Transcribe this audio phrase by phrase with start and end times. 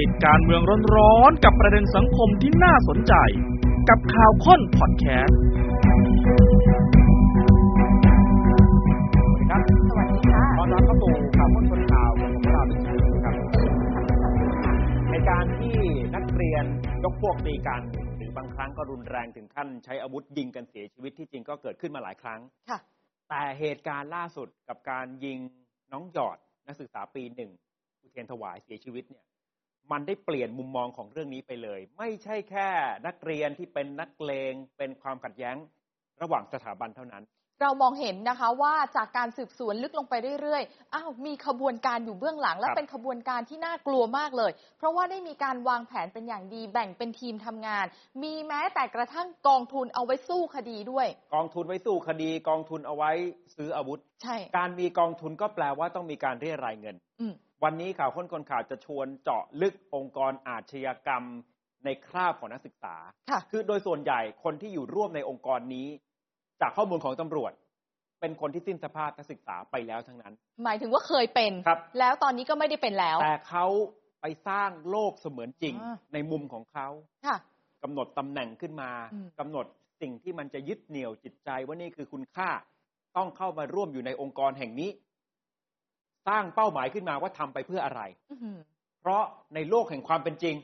[0.00, 0.62] ติดการเมือง
[0.96, 3.14] ร้อนๆกับประเด็นสังคมที่น่าสนใจ
[3.88, 5.38] กับข่าวค้นพอดแคสต์
[9.50, 13.34] ครับสวัสดีค่ะตอนรับเข้าสู่ข่าวพ้นคนข่าวของเราเป็นชื่อครับ
[15.10, 15.76] ในการที่
[16.14, 16.64] นักเรียน
[17.04, 17.82] ยกพวกตีกัน
[18.16, 22.40] หรือบางครั้งก็รุนแรงถึงขั้นใช้อาวุธยิงกันเสียชีวิตที่จริงก็เกิดขึ้นมาหลายครั้ง
[22.70, 22.78] ค่ะ
[23.28, 25.38] แต่เหตุการณ์ล่าสุดกับการยิง
[25.92, 27.50] น้องหยอดนักศึกษาปีหนึ่ง
[28.02, 29.24] อุเทรนถวายเสียชีวิตเนี่ย
[29.92, 32.68] มันได้เปลี่ยนมุมมองของเรื่องนี้ไปเลย ไม่ใช่แค่
[33.06, 35.56] นักเรียนที่เป็นนักเลงเป็นความขัดแย้ง
[36.22, 37.24] ระหว่างสถาบันเท่านั้น
[37.62, 47.86] เรามองเห็นนะคะว่าจากการสืบสวนลึกลงไปเรื่อยๆ อ้าวมีขบวนการอยู่เบื้องหลัง และครับเป็นขบวนการที่น่ากลัวมากเลย เพราะว่าได้มีการวางแผนเป็นอย่างดีแบ่งเป็นทีมทำงาน
[48.22, 53.10] มีแม้แต่กระทั่งกองทุนเอาไว้สู้คดีด้วย กองทุนไว้สู้คดี กองทุนเอาไว้
[53.56, 61.24] ซื้ออาวุธ ใช่ การมีกองทุนก็แปลว่าต้องมีการเรียรายเงินอืม วันนี้ข่าวค้นคนข่าวจะชวนเจาะลึกองค์กรอาชญากรรม
[61.84, 62.94] ในคราบของนักศึกษา
[63.30, 65.88] ค่ะ คือโดยส่วนใหญ่คนที่อยู่ร่วมในองค์กรนี้
[66.60, 67.52] จากข้อมูลของตำรวจ
[68.20, 73.66] เป็นคนที่สิ้นสภาพนักศึกษาไปแล้วทั้งนั้น หมายถึงว่าเคยเป็นครับ แล้วตอนนี้ก็ไม่ได้เป็นแล้ว แต่เขา
[74.20, 76.88] ไปสร้างโลกเสมือนจริงอ่า ในมุมของเขา
[77.26, 77.36] ค่ะ
[77.82, 79.66] กำหนดตำแหน่งขึ้นมาอืม กำหนด
[80.00, 82.50] สิ่งที่มันจะยึดเหนี่ยวจิตใจว่านี่คือคุณค่า
[83.16, 84.90] ต้องเข้ามาร่วมอยู่ในองค์กรแห่งนี้
[86.28, 88.58] สร้างเป้าหมายขึ้นมาว่าทำไปเพื่ออะไรอื้อหือ
[89.00, 89.22] เพราะ
[89.54, 90.56] ในโลกแห่งความเป็นจริง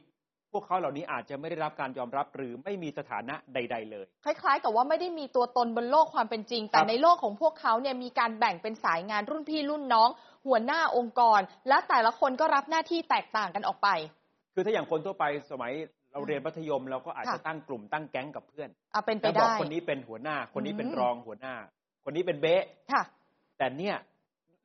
[0.53, 10.09] พวกเขาเหล่านี้อาจจะไม่ได้รับการยอมรับหรือไม่มีสถานะใด ๆ เลย คล้าย ๆ กับว่าไม่ได้มีตัวตนบนโลกความเป็นจริง แต่ครับในโลกของพวกเขาเนี่ยมีการแบ่งเป็นสายงานรุ่นพี่รุ่นน้อง
[10.47, 13.89] หัวหน้าองค์กร และแต่ละคนก็รับหน้าที่แตกต่างกันออกไป
[14.55, 15.73] คือถ้าอย่างคนทั่วไปสมัย
[16.13, 21.55] เราเรียนมัธยมเราก็อาจจะค่ะตั้งกลุ่มตั้งแก๊งกับเพื่อนอะเป็นไปแล้วบอกได้คนนี้เป็นหัวหน้า คนนี้เป็นอืมรองหัวหน้า
[22.05, 23.03] คนนี้เป็นเบ๊ะค่ะ
[23.59, 23.97] แต่เนี่ย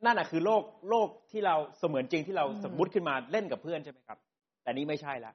[0.06, 4.18] นั่นน่ะคือโลกโลกที่เราเสมือนจริงที่เราอืมสมมุติขึ้นมาเล่นกับเพื่อนใช่ไหมครับ
[4.64, 5.34] แต่นี่ไม่ใช่ละ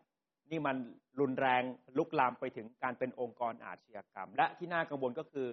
[0.50, 0.76] นี่มัน
[1.20, 1.62] รุนแรง
[1.98, 5.46] ลุกลามไปถึงการเป็นองค์กรอาชญากรรม และที่น่ากังวลก็คือ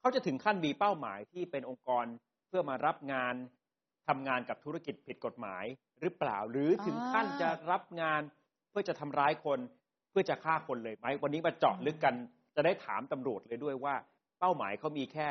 [0.00, 2.04] เขาจะถึงขั้นมีเป้าหมายที่เป็นองค์กร
[2.48, 3.34] เพื่อมารับงาน
[4.08, 5.64] ทำงานกับธุรกิจผิดกฎหมาย
[6.00, 8.22] หรือเปล่า หรือถึงขั้นอ่าจะรับงาน
[8.70, 9.58] เพื่อจะทำร้ายคน
[10.10, 12.14] เพื่อจะฆ่าคนเลยไหมวันนี้มาเจาะลึกกัน
[12.56, 13.94] จะได้ถามตำรวจเลยด้วยว่า
[14.38, 15.28] เป้าหมายเขามีแค่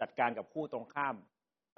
[0.00, 1.14] จัดการกับคู่ตรงข้าม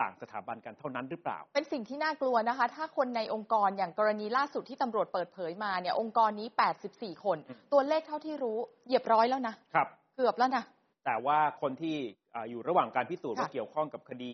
[0.02, 6.48] ต่างสถาบันกันเท่านั้นหรือเปล่า เป็นสิ่งที่น่ากลัวนะคะ ถ้าคนในองค์กรอย่างกรณีล่าสุดที่ตำรวจเปิดเผยมาเนี่ยองค์กรนี้
[6.86, 10.64] 84 คนอืมตัวเลขเท่าที่รู้เหยียบร้อยแล้วนะครับเกือบแล้วนะ
[11.06, 11.96] แต่ว่าคนที่
[12.34, 14.32] อ่าอยู่ระหว่างการพิสูจน์ค่ะว่าเกี่ยวข้องกับคดี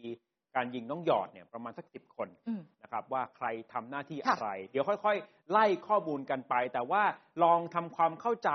[0.56, 7.02] การยิงน้องหยอดเนี่ยประมาณสักสิบคนอืมนะครับว่าใครทำหน้าที่ค่ะอะไร เดี๋ยวค่อยๆ ไล่ข้อมูลกันไป แต่ว่า
[7.42, 8.50] ลองทำความเข้าใจ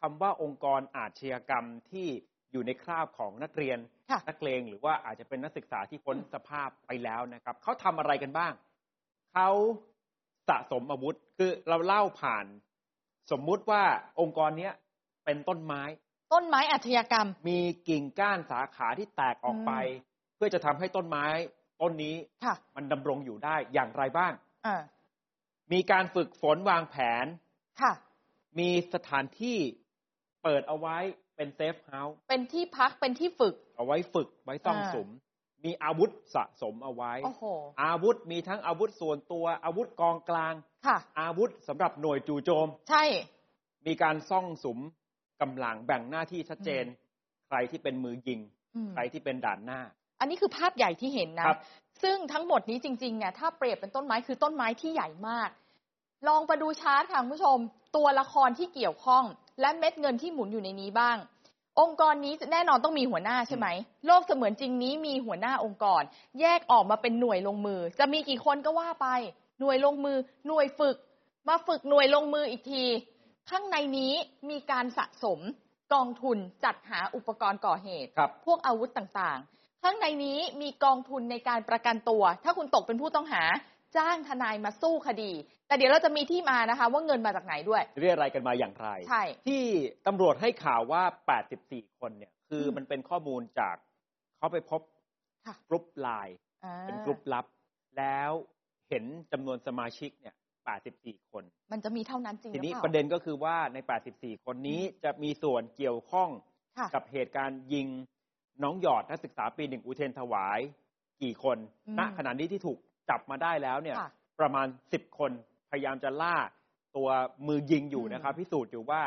[0.00, 2.06] คำว่าองค์กรอาชญากรรมที่
[2.52, 3.93] อยู่ในคราบของนักเรียนค่ะ
[4.28, 8.52] นักเลงหรือว่าอาจจะเป็นนักศึกษาที่พ้นสภาพไปแล้วนะครับเขาทำอะไรกันบ้าง
[9.32, 9.48] เขา
[10.48, 12.46] สะสมอาวุธคือเราเล่าผ่าน
[13.30, 13.82] สมมุติว่า
[14.20, 14.72] องค์กรเนี้ย
[15.24, 15.82] เป็นต้นไม้
[16.32, 19.72] ต้นไม้อาชญากรรม มีกิ่งก้านสาขาที่แตกออกไป
[20.36, 21.26] เพื่อจะทำให้ต้นไม้
[21.82, 24.32] ต้นนี้ค่ะมันดำรงอยู่ได้อย่างไรบ้าง
[24.66, 24.76] อ่า
[25.72, 27.26] มีการฝึกฝนวางแผน
[27.80, 27.92] ค่ะ
[28.58, 29.58] มีสถานที่
[30.42, 30.98] เปิดเอาไว้
[31.36, 35.08] เป็น safe houseเป็นที่พักเป็นที่ฝึก เอาไว้ฝึกไว้ต้องอ่าสม
[35.64, 37.44] มีอาวุธสะสมเอาไว้โอ้โห
[37.82, 40.54] อาวุธมีทั้งอาวุธส่วนตัวอาวุธกองกลาง
[40.86, 43.04] ค่ะ อาวุธสำหรับหน่วยจู่โจม ใช่
[43.86, 44.78] มีการซ่องสุม
[45.42, 48.40] กำลังแบ่งหน้าที่ชัดเจนอืมใครที่เป็นมือยิง
[48.76, 49.80] อืมใครที่เป็นด่านหน้า
[50.20, 51.60] อันนี้คือภาพใหญ่ที่เห็นนะครับ
[52.02, 55.50] ซึ่งทั้งหมดนี้จริงๆเนี่ยถ้าเปรียบเป็นต้นไม้คือต้นไม้ที่ใหญ่มาก
[56.28, 57.58] ลองไปดูชาร์ตค่ะคุณผู้ชม
[57.96, 59.24] ตัวละครที่เกี่ยวข้อง
[59.60, 61.16] และเม็ดเงินที่หมุนอยู่ในนี้บ้าง
[61.80, 63.66] องค์กรนี้แน่นอนต้องมีหัวหน้าใช่ไหม
[64.06, 66.02] โลกเสมือนจริงนี้มีหัวหน้าองค์กร
[66.40, 69.06] แยกออกมาเป็นหน่วยลงมือ จะมีกี่คนก็ว่าไป
[69.60, 70.16] หน่วยลงมือ
[70.46, 70.96] หน่วยฝึก
[71.48, 72.84] มาฝึกหน่วยลงมืออีกที
[73.50, 74.14] ข้างในนี้
[74.50, 75.40] มีการสะสม
[75.94, 83.42] กองทุนจัดหาอุปกรณ์ก่อเหตุครับพวกอาวุธต่างๆ ข้างในนี้มีกองทุนในการประกันตัว ถ้าคุณตกเป็นผู้ต้องหา
[83.96, 85.32] จ้างทนายมาสู้คดี
[85.66, 89.62] แต่เดี๋ยวเราจะมีที่มานะคะ ว่าเงินมาจากไหนด้วย เรียกอะไรกันมาอย่างไร ใช่ ที่
[90.06, 91.02] ตำรวจให้ข่าวว่า
[91.50, 93.76] 84 คนเนี่ย คืออมมันเป็นข้อมูลจาก
[94.38, 94.80] เขาไปพบ
[95.46, 97.46] ค่ะกรุ๊ปไลน์อ่าเป็นกรุ๊ปลับ
[97.98, 98.30] แล้ว
[98.88, 100.34] เห็นจำนวนสมาชิกเนี่ย
[100.82, 103.78] 84 คน มันจะมีเท่านั้นจริงหรือเปล่าทีนี้ประเด็นก็คือว่าใน
[104.12, 106.30] 84 คนนี้จะมีส่วนเกี่ยวข้อง
[106.78, 107.86] ค่ะกับเหตุการณ์ยิง
[108.62, 110.60] น้องหยอดนักศึกษาปีหนึ่งอุเทนถวาย
[111.22, 111.58] กี่คน
[111.88, 112.78] อืมณขณะนี้ที่ถูก
[113.10, 114.10] จับมาได้แล้วเนี่ยค่ะ
[114.40, 115.30] ประมาณ10คน
[115.70, 116.36] พยายามจะล่า
[116.96, 117.08] ตัว
[117.46, 119.02] มือยิงอยู่อืมนะครับพิสูจน์อยู่ว่า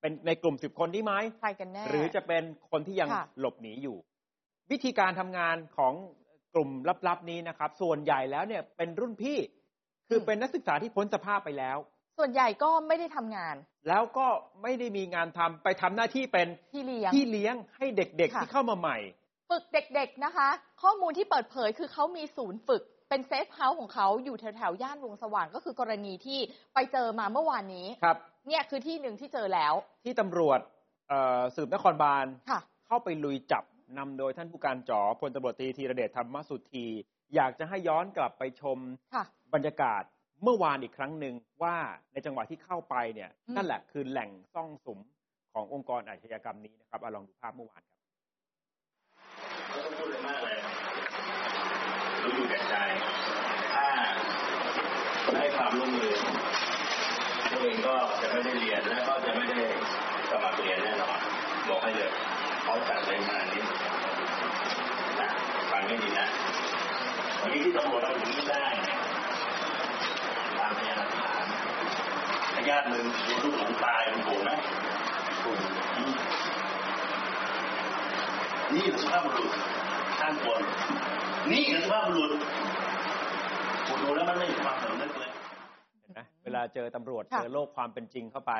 [0.00, 3.96] เป็นในกลุ่ม10คนนี้ไหมใครกันแน่หรือจะเป็นคนที่ยังค่ะหลบหนีอยู่
[4.70, 5.94] วิธีการทำงานของ
[6.54, 6.70] กลุ่ม
[7.08, 9.38] ลับๆนี้นะครับ ส่วนใหญ่แล้วเนี่ยเป็นรุ่นพี่
[10.08, 11.78] คือเป็นนักศึกษาที่พ้นสภาพไปแล้ว
[12.18, 13.56] ส่วนใหญ่ก็ไม่ได้ทำงาน
[13.88, 14.26] แล้วก็
[14.62, 18.98] ไม่ได้มีงานทำไปทำหน้าที่เป็นพี่เลี้ยงพี่เลี้ยงให้เด็กๆค่ะที่เข้ามาใหม่
[19.50, 20.48] ฝึกเด็กๆนะคะ
[20.82, 26.38] ข้อมูลที่เปิดเผยคือเขามีศูนย์ฝึก เป็น safe house ของเขาอยู่แถวๆย่านวงศ์สว่างก็คือกรณีที่
[26.74, 28.16] ไปเจอมาเมื่อวานนี้ครับ
[28.48, 29.74] เนี่ยคือที่หนึ่งที่เจอแล้ว
[30.04, 30.60] ที่ตำรวจ
[31.08, 33.64] เอ่อสืบนครบาลค่ะเข้าไปลุยจับ
[33.98, 36.86] นำโดยท่านผู้การจ๋อพลตำรวจตรีธีรเดชธรรมสุธี
[37.34, 38.78] อยากจะให้ย้อนกลับไปชม
[39.14, 40.02] ค่ะบรรยากาศ
[40.42, 41.76] เมื่อวานอีกครั้งหนึ่งว่า
[42.12, 44.98] ในจังหวะที่เข้าไปเนี่ยอืมนั่นแหละคือแหล่งซ่องสุม
[45.52, 47.98] ขององค์กรอาชญากรรมนี้นะครับเอาลองดูภาพเมื่อวานครับ
[49.70, 50.56] ไม่ต้องพูดอะไรมากเลย
[52.28, 52.74] รู้อยู่แก่ใจ
[53.72, 53.86] ถ้า
[55.30, 56.14] ไม่ให้ความร่วมมือ
[57.50, 59.58] ตัวเองก็จะไม่ได้เรียนและก็จะไม่ได้
[60.30, 61.18] สมัครเรียนแน่นอน
[61.68, 62.10] บอกให้เลย
[62.62, 63.62] เขาจัดเลยขนาดนี้
[65.20, 65.28] นะ
[65.70, 66.26] ฟังให้ดีนะ
[67.40, 68.64] วันนี้ที่ตำรวจเราถึงได้
[70.58, 71.44] ตามพยานหลักฐาน
[72.54, 74.50] พยานมึงดูลูกหลงตายมันโกรธไหม
[75.42, 75.58] โกรธ
[75.96, 76.12] อืม
[78.74, 79.50] นี่คือสุภาพบุรุษ
[80.28, 80.62] ข้างบน
[81.52, 82.30] นี่คือสุภาพบุรุษ
[83.88, 85.30] ผมดูแล้วมันไม่มีความสำนึกเลย
[86.00, 88.52] เห็นไหมเวลาเจอตำรวจค่ะเจอโลกความเป็นจริงเข้าไป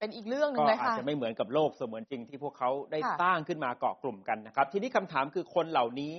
[0.00, 6.14] เป็นอีกเรื่องหนึ่ก็งเลยอาจค่ะจะไม่เหมือนกับโลกเสมือนจริงที่พวกเขาได้ค่ะสร้างขึ้นมาเกาะกลุ่มกันนะครับ ทีนี้คำถามคือคนเหล่านี้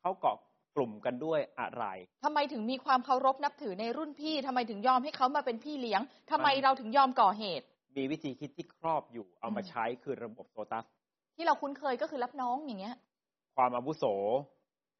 [0.00, 0.36] เขาเกาะ
[0.76, 1.84] กลุ่มกันด้วยอะไร
[2.24, 6.00] ทำไมถึงมีความเคารพนับถือในรุ่นพี่ทำไมถึงยอมให้เขามาเป็นพี่เลี้ยง
[6.30, 7.64] ทำไมมันเราถึงยอมก่อเหตุ
[7.96, 10.84] มีวิธีคิดที่ครอบอยู่เอามาอืมใช้คือระบบโซตัส
[11.36, 12.94] ที่เราคุ้นเคยก็คือรับน้องอย่างเงี้ย
[13.60, 14.04] ความอาวุโส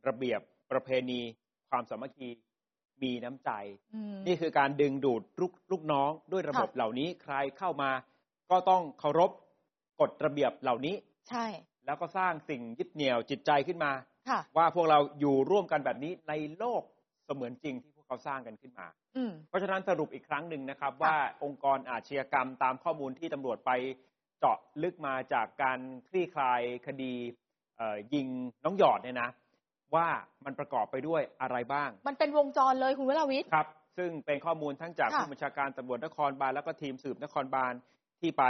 [0.08, 0.40] ระเบียบ
[0.72, 1.20] ประเพณี
[1.70, 2.28] ความสามัคคี
[3.02, 3.50] มีน้ำใจ
[3.94, 7.90] อืมนี่คือการดึงดูดลูกลูกน้องด้วยระบบค่ะเหล่านี้ใครเข้ามา
[8.50, 9.30] ก็ต้องเคารพ
[10.00, 10.94] กฎระเบียบเหล่านี้
[11.28, 11.46] ใช่
[11.86, 13.92] แล้วก็สร้างสิ่งยึดเหนี่ยวจิตใจขึ้นมา
[14.28, 16.82] ค่ะว่าพวกเราอยู่ร่วมกันแบบนี้ในโลก
[17.26, 18.86] เสมือนจริงที่พวกเขาสร้างกันขึ้นมา
[19.16, 23.70] อืมเพราะฉะนั้นสรุปอีกครั้งหนึ่งนะครับค่ะว่าองค์กรอาชญากรรมตามข้อมูลที่ตำรวจไป
[24.38, 25.78] เจาะลึกมาจากการ
[26.08, 27.39] คลี่คลายคดีเอ่อ
[28.14, 28.26] ยิง
[28.64, 29.28] น้องหยอดเนี่ยนะ
[29.94, 30.06] ว่า
[30.44, 33.68] มันประกอบไปด้วยอะไรบ้าง มันเป็นวงจรเลยคุณวราวิทย์ครับ
[33.98, 37.72] ซึ่งเป็นข้อมูลทั้งจากค่ะผู้บัญชาการตำรวจนครบาลแล้วก็ทีมสืบนครบาล
[38.20, 38.44] ที่ไป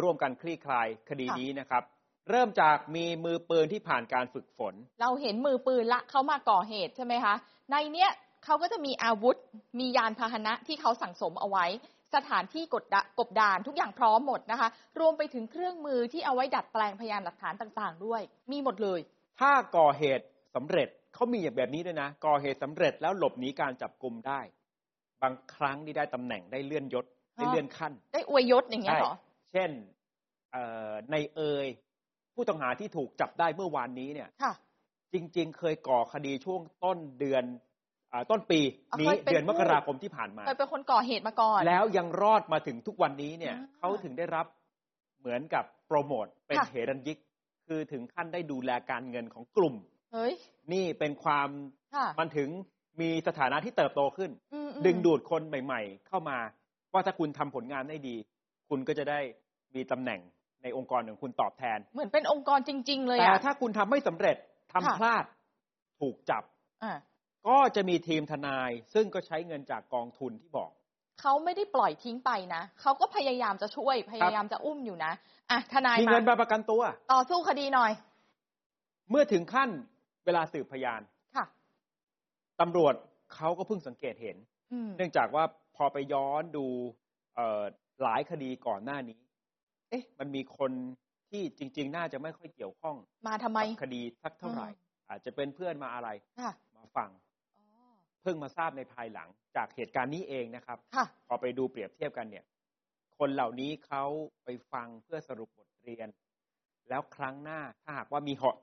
[0.00, 1.82] ร่วมกันคลี่คลายคดีนี้นะครับ
[2.30, 7.34] เริ่มจากมีมือปืนที่ผ่านการฝึกฝน เราเห็นมือปืนละเขามาก่อเหตุใช่ไหมคะ
[7.70, 8.10] ในเนี้ย
[8.44, 9.36] เขาก็จะมีอาวุธ
[9.78, 11.66] มียานพาหนะที่เขาสั่งสมเอาไว้
[12.14, 14.68] สถานที่กดดะกบดานทุกอย่างพร้อมหมดนะคะ
[15.00, 18.20] รวมไปถึงเครื่องมือที่เอาไว้ดัดแปลงพยานหลักฐานต่างๆ ด้วย
[18.50, 19.00] มีหมดเลย
[19.40, 24.40] ถ้าก่อเหตุสำเร็จเขามีอย่างแบบนี้ด้วยนะ ก่อเหตุสำเร็จแล้วหลบหนีการจับกลุ่มได้
[25.22, 29.14] บางครั้งนี่ได้ตำแหน่งได้เลื่อนยศได้เลื่อนขั้น ได้อวยยศอย่างเงี้ยเหรอ
[29.52, 29.70] เช่น
[30.52, 31.66] เอ่อในเอย
[32.34, 34.52] ผู้ต้องหาที่ถูกจับได้เมื่อวานนี้เนี่ยค่ะ
[35.12, 37.69] จริง ๆ เคยก่อคดีช่วงต้นเดือนอา
[38.30, 38.60] ต้นปี
[38.90, 44.46] อะนี้เคยเป็นเดือนผู้มกราคมที่ผ่านมาเคยเป็นคนก่อเหตุมาก่อน แล้วยังรอดมาถึงทุกวันนี้เนี่ยอ่าเขาถึงได้รับ
[45.20, 47.18] เหมือนกับโปรโมทเป็นค่ะเหรัญยิก
[47.66, 49.74] คือถึงขั้นได้ดูแลการเงินของกลุ่ม
[50.12, 50.34] เฮ้ย
[50.72, 51.48] นี่เป็นความ
[51.94, 52.48] ค่ะมันถึง
[53.00, 56.38] มีสถานะที่เติบโตขึ้นอืมอืมดึงดูดคนใหม่ ๆ เข้ามา
[56.92, 58.16] ว่าถ้าคุณทำผลงานได้ดี
[58.68, 59.20] คุณก็จะได้
[59.74, 60.20] มีตำแหน่ง
[60.62, 64.36] ในองค์กรของคุณตอบแทน เหมือนเป็นองค์กรจริง ๆ เลยแต่อะถ้าคุณทำไม่สำเร็จ
[64.72, 65.24] ทำค่ะพลาด
[66.00, 66.42] ถูกจับ
[66.84, 66.92] อะ
[67.48, 70.70] ก็จะมีทีมทนาย ซึ่งก็ใช้เงินจากกองทุนที่บอก
[71.20, 75.12] เขาไม่ได้ปล่อยทิ้งไปนะเขาก็พยายามจะช่วยพยายามจะอุ้มอยู่นะ
[75.50, 76.82] อะทนายมีมาเงินมาประกันตัว
[77.12, 77.92] ต่อสู้คดีหน่อย
[79.10, 79.70] เมื่อถึงขั้น
[80.24, 81.00] เวลาสืบพยาน
[81.36, 81.44] ค่ะ
[82.60, 82.94] ตำรวจ
[83.34, 84.36] เขาก็เพิ่งสังเกตเห็น
[84.72, 85.44] อืมเนื่องจากว่า
[85.76, 86.66] พอไปย้อนดู
[87.34, 87.62] เอ่อ
[88.02, 89.18] หลายคดีก่อนหน้านี้
[89.90, 90.72] เอ๊ะ มันมีคน
[91.30, 94.68] ที่จริง ๆ น่าจะไม่ค่อยเกี่ยวข้อง มาทำไมกับคดีสักเท่าไหร่
[95.08, 96.08] อาจจะเป็นเพื่อนมาอะไร
[96.40, 97.29] ค่ะมาฟังอ๋อ
[98.22, 102.44] เพิ่งมาทราบในภายหลังจากเหตุการณ์นี้เองนะครับค่ะพอไปดูเปรียบเทียบกันเนี่ย
[103.18, 104.04] คนเหล่านี้เขา
[104.44, 106.08] ไปฟังเพื่อสรุปบทเรียน
[106.88, 108.60] แล้วครั้งหน้าถ้าหากว่ามีเหตุ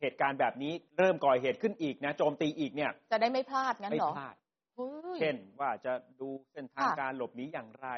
[0.00, 4.34] เหตุการณ์แบบนี้เริ่มก่อเหตุขึ้นอีกนะโจมตีอีกเนี่ย จะได้ไม่พลาดงั้นไม่เหรอพลาด
[4.76, 7.88] เฮ้ยเช่นว่าจะดูเส้นทางค่ะการหลบหนีอย่างไร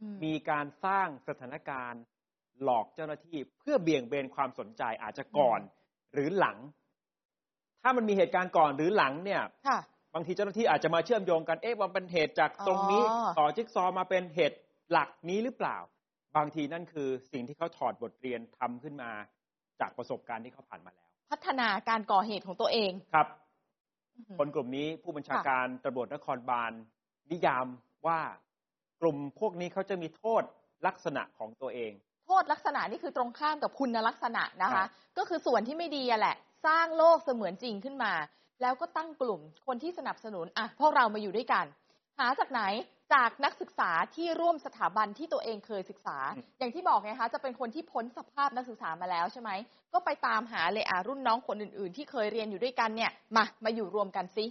[0.00, 2.02] อืมมีการสร้างสถานการณ์
[2.62, 5.60] หลอกเจ้าหน้าที่เพื่อเบี่ยงเบนความสนใจอาจจะก่อน
[6.12, 6.56] หรือหลัง
[7.84, 9.78] ถ้ามันมีเหตุการณ์ก่อนหรือหลังเนี่ยค่ะ
[10.14, 14.58] บางทีเจ้าหน้าที่อาจจะมาเชื่อมโยงกันเอ๊ะว่าเป็นเหตุจากตรงนี้อ๋อต่อจิ๊กซอว์มาเป็นเหตุ
[14.90, 15.76] หลักนี้หรือเปล่า
[16.36, 19.10] บางทีนั่นคือสิ่งที่เขาถอดบทเรียนทำขึ้นมา
[19.80, 23.28] จากประสบการณ์ที่เขาผ่านมาแล้ว พัฒนาการก่อเหตุของตัวเองครับ
[24.16, 26.72] อื้อหือคนกลุ่มนี้ผู้บัญชาการตำรวจนครบาล
[27.30, 27.66] นิยาม
[28.06, 28.18] ว่า
[29.02, 30.42] กลุ่มพวกนี้เขาจะมีโทษ
[30.86, 31.92] ลักษณะของตัวเอง
[32.26, 34.88] โทษลักษณะนี่คือตรงข้ามกับคุณลักษณะนะครัคะบ
[35.18, 38.12] ก็คือส่วนที่ไม่ดีอะแหละ สร้างโลกเสมือนจริงขึ้นมา
[38.62, 41.64] แล้วก็ตั้งกลุ่มคนที่สนับสนุนอะพวกเรามาอยู่ด้วยกัน
[42.18, 42.62] หาจากไหน
[43.14, 49.50] จากนักศึกษาที่ร่วมสถาบันที่ตัวเองเคยศึกษาอืมอย่างที่บอกไงคะจะเป็นคนที่พ้นสภาพนักศึกษามาแล้วใช่ไหม
[49.92, 54.46] ก็ไปตามหาเลยอะรุ่นน้องคนอื่นๆ ที่เคยเรียนอยู่ด้วยกันเนี่ยมามาอยู่รวมกันซิ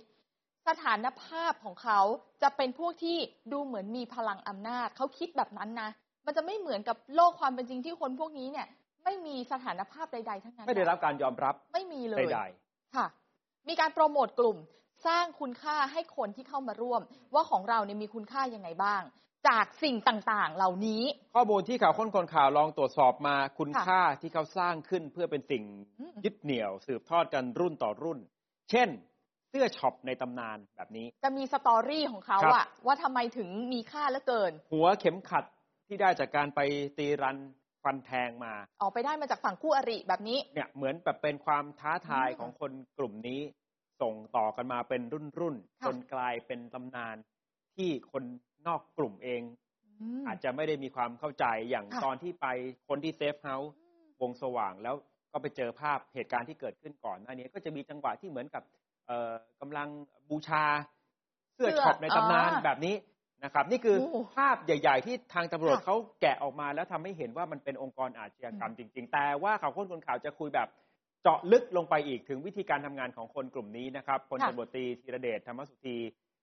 [0.67, 1.99] สถานภาพของเขา
[2.41, 3.17] จะเป็นพวกที่
[3.51, 5.89] ดูเหมือนมีพลังอำนาจเขาคิดแบบนั้นนะ
[6.25, 8.67] มันจะไม่เหมือนกับโลกความเป็นจริงที่คนพวกนี้เนี่ย
[9.05, 12.41] ไม่มีสถานภาพใด ๆ ทั้งนั้น ไม่ได้รับการยอมรับไม่มีเลยใด
[12.95, 13.07] ค่ะ
[13.69, 14.57] มีการโปรโมทกลุ่ม
[15.07, 17.01] สร้างคุณค่าให้คนที่เข้ามาร่วม
[17.33, 19.01] ว่าของเราเนี่ยมีคุณค่ายังไงบ้าง
[19.47, 25.63] จากสิ่งต่างๆ เหล่านี้ๆข้อมูลที่ข่าวค้นคนข่าวลองตรวจสอบมาคุณค่ะค่าที่เขาสร้างขึ้นเพื่อเป็นสิ่ง
[25.99, 28.19] อืมยึดเหนี่ยว สืบทอดกันรุ่นต่อรุ่น
[28.71, 28.89] เช่น
[29.49, 35.45] เสื้อช็อปในตำนานแบบนี้ จะมีสตอรี่ของเขาครับอะว่าทำไมถึงมีค่าเหลือเกิน หัวเข็มขัด
[35.87, 36.59] ที่ได้จากการไป
[36.97, 37.37] ตีรัน
[37.83, 43.41] ฟันแทงมาออกไปได้มาจากฝั่งคู่อริแบบนี้ เนี่ยเหมือนแบบเป็นความท้าทายอืมของคนกลุ่มนี้
[44.01, 47.15] ส่งต่อกันมาเป็นรุ่นรุ่นๆค่ะจนกลายเป็นตำนาน
[47.75, 48.23] ที่คน
[48.67, 49.41] นอกกลุ่มเอง
[49.99, 52.47] อืมอาจจะไม่ได้มีความเข้าใจอย่างค่ะตอนที่ไป
[52.89, 53.73] คนที่เซฟเฮาส์
[54.21, 54.95] วงสว่างแล้ว
[55.31, 58.63] ก็ไปเจอภาพเหตุการณ์ที่เกิดขึ้นก่อนหน้านี้ก็จะมีจังหวะที่เหมือนกับ
[59.07, 59.87] เอ่อกำลัง
[60.29, 60.65] บูชา
[61.55, 62.95] เสื้อเสื้อช็อปในตำนานอ่าแบบนี้
[63.43, 70.67] นะครับ นี่คือโอ้ภาพใหญ่ ๆ ที่ทางตำรวจค่ะเขาแกะออกมาแล้วทำให้เห็นว่ามันเป็นองค์กรอาชญากรรมจริง ๆ แต่ว่าข่าวข้นคนข่าวจะคุยแบบ
[71.23, 75.97] เจาะลึกลงไปอีกถึงวิธีการทำงานของคนกลุ่มนี้นะครับพลค่ะตำรวจตรีธีรเดชธรรมสุธี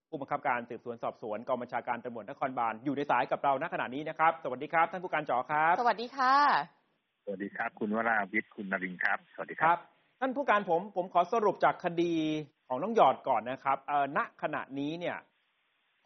[0.08, 6.34] ผู้บังคับการสืบสวนสอบสวนกองบัญชาการตำรวจนครบาลอยู่ในสายกับเราณขณะนี้นะครับ สวัสดีครับ ท่านผู้การจ๋อครับ สวัสดีค่ะ
[7.24, 9.78] สวัสดีครับ คุณวราวิทย์คุณนรินทร์ครับ สวัสดีคครัรับบ
[10.20, 12.14] ท่านผู้การผมผมขอสรุปจากคดี
[12.68, 15.16] ของน้องหยอดก่อนนะครับเอ่อณขณะนี้เนี่ย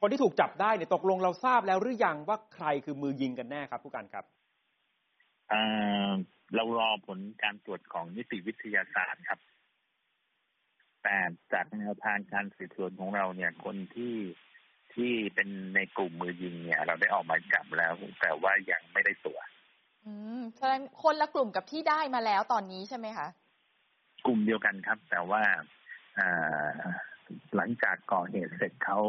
[0.06, 4.24] คนที่ถูกจับได้เนี่ยตกลงเราทราบแล้วหรือยังว่าใครคือมือยิงกันแน่ครับ ผู้การครับ
[5.48, 5.60] เอ่
[6.08, 6.10] อ
[6.54, 9.38] เรารอผลการตรวจของนิติวิทยาศาสตร์ครับ
[11.02, 11.16] แต่
[11.52, 14.16] จากแนวทางการสืบสวนของเราเนี่ย คนที่
[14.94, 19.38] ที่เป็นในกลุ่มมือยิงเนี่ย เราได้ออกหมายจับแล้ว แต่ว่ายังไม่ได้ตัว
[20.04, 23.28] อืมแสดงคนละกลุ่มกับที่ได้มาแล้วตอนนี้ใช่ไหมคะ
[24.26, 25.42] กลุ่มเดียวกันครับ แต่ว่า
[26.18, 26.84] อ่า
[27.56, 29.00] หลังจากก่อเหตุเสร็จเขา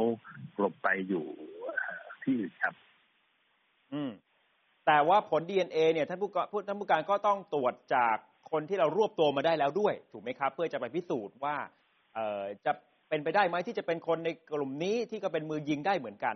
[0.58, 1.26] หลบไปอยู่
[1.64, 2.76] เอ่อที่อื่นครับ
[3.94, 4.12] อืม
[4.86, 8.16] แต่ว่าผล DNA เนี่ยท่านผู้กท่านผู้การก็ต้องตรวจจาก
[8.52, 11.56] คนที่เรารวบตัวมาได้แล้วด้วย ถูกไหมครับ เพื่อจะไปพิสูจน์ว่า
[12.14, 12.72] เอ่อจะ
[13.10, 16.36] เป็นไปได้ไหมที่จะเป็นคนในกลุ่มนี้ที่ก็เป็นมือยิงได้เหมือนกัน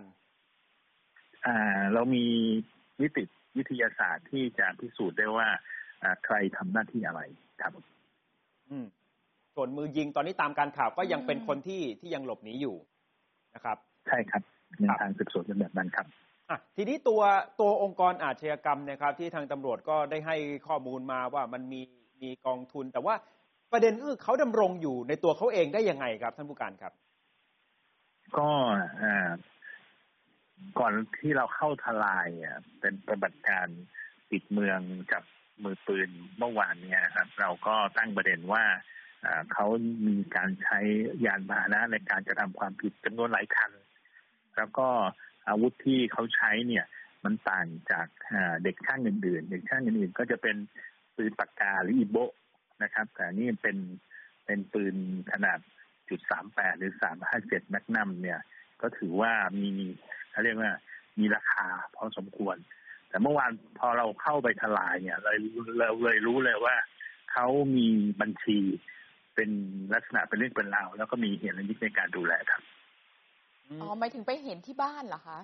[1.46, 2.24] อ่า เรามี
[3.00, 3.24] นิติ
[3.56, 5.48] วิทยาศาสตร์ที่จะพิสูจน์ได้ว่า
[6.02, 7.20] อ่าใครทำหน้าที่อะไร
[7.60, 7.72] ครับ
[8.70, 8.86] อืม
[9.62, 12.76] ส่วนมือยิง ตอนนี้ตามการข่าวก็ยังอืมเป็นคนที่ที่ยังหลบหนีอยู่
[13.54, 14.42] นะครับ ใช่ครับ
[14.80, 16.06] ในครับทางสืบสวนเป็นแบบนั้นครับ
[16.50, 17.22] อะทีนี้ตัว
[17.60, 20.36] ตัวองค์กรอาชญากรรมเนะครับ ที่ทางตำรวจก็ได้ให้
[20.68, 21.80] ข้อมูลมาว่ามันมี
[22.22, 23.14] มีกองทุน แต่ว่า
[23.72, 26.92] ประเด็นก็คือเขาดำรงอยู่ในตัวเขาเองได้ยังไงครับ ท่านผู้การครับ
[28.38, 28.48] ก็
[29.02, 29.30] อ่า
[30.78, 33.66] ก่อนที่เราเข้าทลายอะเป็นปฏิบัติการ
[34.30, 34.80] ปิดเมือง
[35.12, 35.24] จับ
[35.64, 38.78] มือปืนเมื่อวานเนี่ยครับ เราก็ตั้งประเด็นว่าอ่า
[39.52, 39.66] เขา
[40.06, 40.78] มีการใช้
[41.24, 43.72] ยานพาหนะในการกระทำความผิดจำนวนหลายคัน
[44.56, 44.88] แล้วก็
[45.48, 46.84] อาวุธที่เขาใช้เนี่ย
[47.24, 48.08] มันต่างจาก
[48.64, 50.56] เด็กช่างอื่นๆ เด็กช่างอื่นๆ ก็จะเป็น
[51.16, 52.16] ปืนปากกาหรืออีโบ
[52.82, 53.76] นะครับ แต่นี่เป็น
[54.44, 54.94] เป็นปืน
[55.32, 55.58] ขนาด
[56.08, 58.40] จุดสามแปดหรือสามห้าเจ็ดแมกนัมเนี่ย
[58.80, 59.70] ก็ถือว่ามี
[60.30, 60.72] เขาเรียกว่า
[61.18, 62.56] มีราคาพอสมควร
[63.08, 66.76] แต่เมื่อวานพอเราเข้าไปทลายเนี่ยเราเลยรู้เลยว่า
[67.32, 67.46] เขา
[67.76, 67.88] มี
[68.20, 68.58] บัญชี
[69.34, 69.50] เป็น
[69.94, 72.60] ลักษณะเป็นเรื่องเป็นราวแล้วก็มีเหตุและยิในการดูแลครับ
[73.80, 75.38] อ๋อหมายถึงไปเห็นที่บ้านเหรอคะ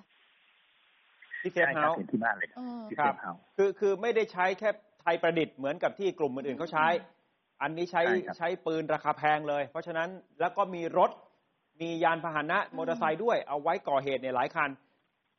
[1.41, 4.69] ที่เซฟเฮาส์ ใช่ครับ เห็นที่บ้านเลยเออที่ครับ เซฟเฮาส์คือคือไม่ได้ใช้แค่
[5.01, 6.87] ไทยประดิษฐ์เหมือนกับที่กลุ่มอื่นๆเขาใช้
[7.61, 11.11] อันนี้ใช้ใช่ครับใช้ปืนราคาแพงเลย เพราะฉะนั้นแล้วก็มีรถ
[11.81, 14.69] มียานพาหนะมอเตอร์ไซค์ด้วยเอาไว้ก่อเหตุในยหลายคัน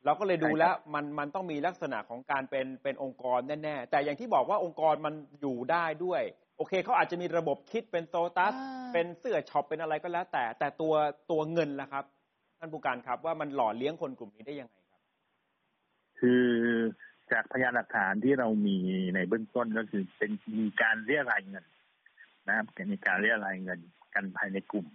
[0.05, 6.21] เราก็เลยดูแล้วมันมันต้องมีลักษณะของการเป็นเป็นองค์กรแน่ ๆ แต่อย่างที่บอกว่าองค์กรมันอยู่ได้ด้วย
[6.59, 10.93] โอเคเขาอาจจะมีระบบคิดเป็นโซตัสอ่าเป็นเสื้อช็อปเป็นอะไรก็แล้ว แต่ แต่ตัว
[11.31, 12.05] ตัวเงินล่ะครับ
[12.59, 15.01] ท่านผู้การครับว่ามันหล่อเลี้ยงคนกลุ่มนี้ได้ยังไงครับ
[16.19, 16.45] คือ
[17.31, 18.77] จากพยานหลักฐานที่เรามี
[19.15, 21.65] ในเบื้องต้นก็คือเป็นมีการเรียรายเงิน
[22.47, 23.79] นะครับมีการเรียรายเงิน
[24.15, 24.87] กันภายในกลุ่ม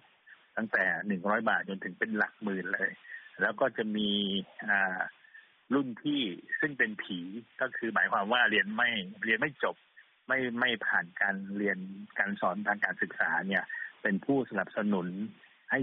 [0.57, 2.91] ตั้งแต่หนึ่งร้อยบาทจนถึงเป็นหลักหมื่นเลย
[3.43, 4.09] แล้วก็จะมี
[4.69, 4.99] อ่า
[5.75, 6.23] รุ่นพี่
[6.61, 7.19] ซึ่งเป็นผี
[7.61, 8.89] ก็คือหมายความว่าเรียนไม่
[9.25, 9.77] เรียนไม่จบ
[10.29, 11.79] ไม่ไม่ผ่านการเรียน
[12.19, 13.65] การสอนทางการศึกษาเนี่ย
[14.03, 15.07] เป็นผู้สนับสนุน
[15.71, 15.79] ให้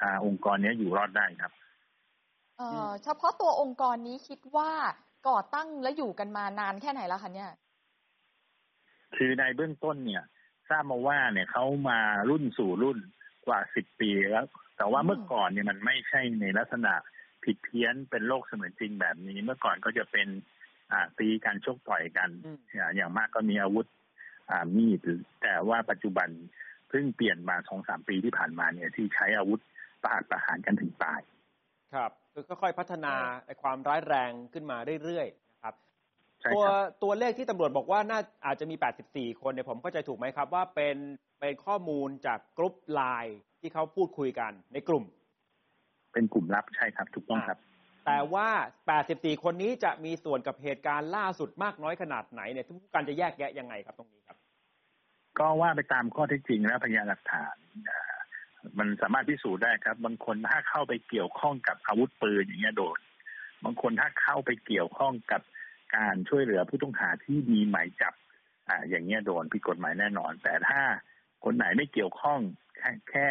[0.00, 1.52] อ่าองค์กรเนี้ยอยู่รอดได้ครับ
[2.58, 4.70] เอ่อเฉพาะตัวองค์กรนี้คิดว่า
[5.28, 7.50] ก่อตั้งและอยู่กันมานานแค่ไหนแล้วคะเนี่ย
[9.16, 10.24] คือในเบื้องต้นเนี่ย
[10.68, 11.98] ทราบมาว่าเนี่ยเขามา
[12.30, 12.98] รุ่นสู่รุ่น
[13.46, 16.92] กว่าสิบปีแล้ว แต่ว่าอืมเมื่อก่อนเนี่ยมันไม่ใช่ในลักษณะ
[17.44, 20.50] ผิดเพี้ยนเป็นโลกเสมือนจริงแบบนี้ เมื่อก่อนก็จะเป็นอ่า
[21.18, 23.86] ตีกันชกต่อยกันอืมอ่าอย่างมากก็มีอาวุธ
[24.50, 26.28] อ่ามีดหรือแต่ว่าปัจจุบัน
[26.88, 29.60] เพิ่งเปลี่ยนมาสองสามปีที่ผ่านมาเนี่ย ที่ใช้อาวุธ
[30.02, 31.20] ประหารประหารกันถึงตาย
[31.94, 33.14] ครับคือค่อยๆพัฒนา
[33.46, 35.74] ไอ้ความร้ายแรงขึ้นมาเรื่อยๆนะครับ
[36.40, 38.76] ใช่ตัวครับตัวเลขที่ตำรวจบอกว่าน่าอาจจะมี
[39.08, 40.96] 84 คนเนี่ยผมเข้าใจถูกไหมครับ ว่าเป็น
[41.40, 45.04] เป็นข้อมูลจากกรุ๊ปไลน์ที่เขาพูดคุยกันในกลุ่ม
[46.12, 47.58] เป็นกลุ่มลับใช่ครับถูกต้องครับ
[48.06, 48.48] แต่ว่า
[48.96, 54.36] 84 คนนี้จะมีส่วนกับเหตุการณ์ล่าสุดมากน้อยขนาดไหนเนี่ยทุกการจะแยกแยะยังไงครับตรงนี้ครับ
[55.38, 57.56] ก็ว่าไปตามข้อเท็จจริงและพยานหลักฐาน
[57.90, 58.16] อ่า
[58.78, 62.98] มันสามารถพิสูจน์ได้ครับ บางคนถ้าเข้าไปเกี่ยวข้องกับอาวุธปืนอย่างเงี้ยโดน
[63.64, 65.42] บางคนถ้าเข้าไปเกี่ยวข้องกับ
[65.96, 68.14] การช่วยเหลือผู้ต้องหาที่มีหมายจับ
[68.68, 70.80] อ่า อย่างเงี้ยโดนผิดกฎหมายแน่นอน แต่ถ้า
[71.44, 72.40] คนไหนไม่เกี่ยวข้อง
[72.76, 73.28] แค่แค่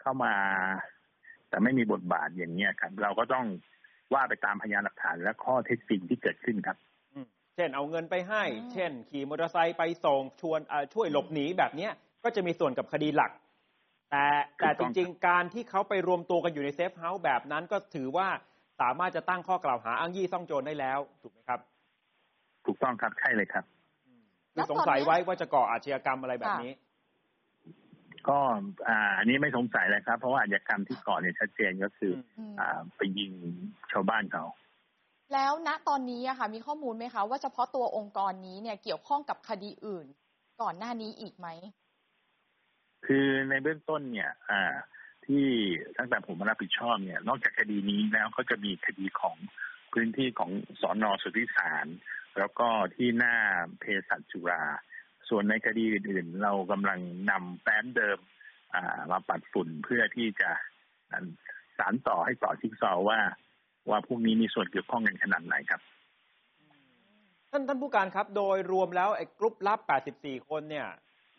[0.00, 0.34] เข้ามา
[1.48, 3.46] แต่ไม่มีบทบาทอย่างเงี้ยครับ เราก็ต้อง
[4.12, 6.76] ว่าไปตามพยานหลักฐานและข้อเท็จจริงที่เกิดขึ้นครับ
[7.12, 11.92] อืมเช่น เอาเงินไปให้อืมเช่น ขี่มอเตอร์ไซค์ไปส่งชวนอ่าช่วยหลบหนีแบบเนี้ย
[12.24, 13.32] ก็จะมีส่วนกับคดีหลัก
[14.10, 14.24] แต่
[14.58, 18.28] แต่ถูกจต้อง จริง ๆ การที่เขาไปรวมตัวกันอยู่ในเซฟเฮาส์แบบนั้นก็ถือว่า
[18.80, 21.60] สามารถจะตั้งข้อกล่าวหาอั้งยี่ซ่องโจรได้แล้ว ถูกไหมครับ
[22.66, 23.64] ถูกต้องครับใช่เลยครับ
[24.54, 26.72] คือสงสัยไว้ว่าจะก่ออาชญากรรมอะไรแบบนี้
[28.28, 28.38] ก็
[28.88, 33.32] อ่าอันนี้ไม่สงสัยเลยครับ เพราะว่าอาชญากรรมที่ก่อเนี่ยชัดเจนก็คืออืมอ่าไปยิง
[33.92, 34.44] ชาวบ้านเขา
[35.32, 40.06] แล้วณตอนนี้อะค่ะ มีข้อมูลไหมคะ ว่าเฉพาะตัวองค์กรนี้เนี่ยเกี่ยวข้องกับคดีอื่น
[40.62, 41.48] ก่อนหน้านี้อีกไหม
[43.06, 44.74] คือในเบื้องต้นเนี่ย อ่า
[45.26, 45.46] ที่
[45.98, 49.36] ตั้งแต่ผมมารับผิดชอบเนี่ย นอกจากคดีนี้แล้วก็จะมีคดีของ
[49.92, 50.50] พื้นที่ของ
[50.80, 51.86] สอนอสุทธิสาร
[52.38, 53.36] แล้วก็ที่หน้า
[53.80, 54.62] เภสัชจุฬา
[55.28, 56.98] ส่วนในคดีอื่น ๆ เรากำลัง
[57.30, 58.18] นำแฟ้มเดิม
[59.10, 60.50] มาปัดฝุ่นเพื่อที่จะ
[61.78, 63.20] สารต่อให้ต่อจิ๊กซอว่า
[63.90, 65.80] ว่าพวกนี้มีส่วนเกี่ยวข้องกันขนาดไหนครับ
[67.50, 69.80] ท่านท่านผู้การครับ โดยรวมแล้วไอ้กรุ๊ปลับ
[70.14, 70.88] 84 คนเนี่ย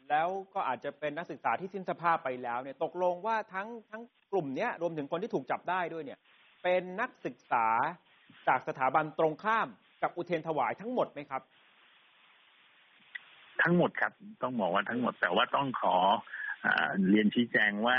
[0.10, 6.20] แล้วก็อาจจะเป็นนักศึกษาที่สิ้นสภาพไปแล้วเนี่ย ตกลงว่าทั้งทั้งกลุ่มเนี้ยรวมถึงคนที่ถูกจับได้ด้วยเนี่ย
[6.64, 7.68] เป็นนักศึกษา
[8.48, 9.68] จากสถาบันตรงข้าม
[10.04, 11.42] กับอุเทนถวายทั้งหมดไหมครับ
[13.62, 15.96] ทั้งหมดครับ ต้องบอกว่าทั้งหมด แต่ว่าต้องขอ
[16.66, 17.98] อาเรียนชี้แจงว่า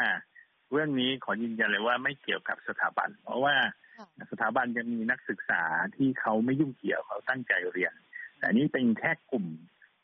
[0.73, 3.55] เรื่องนี้ขอยืนยันเลยว่าไม่เกี่ยวกับสถาบัน เพราะว่า
[3.99, 5.63] ค่ะสถาบันจะมีนักศึกษา
[5.97, 7.93] ที่เขาไม่ยุ่งเกี่ยวเขาตั้งใจเรียน
[8.37, 9.47] แต่อันนี้เป็นแค่กลุ่ม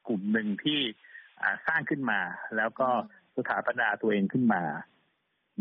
[0.09, 0.81] กลุ่มหนึ่งที่
[1.41, 2.21] อ่าสร้างขึ้นมา
[2.57, 2.89] แล้วก็
[3.37, 4.63] สถาปนาตัวเองขึ้นมา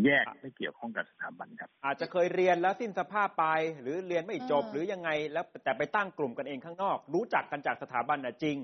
[0.05, 3.45] แยกไม่เกี่ยวข้องกับสถาบันครับ อาจจะเคยเรียนแล้วสิ้นสภาพไป
[3.81, 8.57] หรือเรียนไม่จบอืมหรือยังไงแล้วแต่ไปตั้งกลุ่มกันเองข้างนอก รู้จักกันจากสถาบันน่ะจริง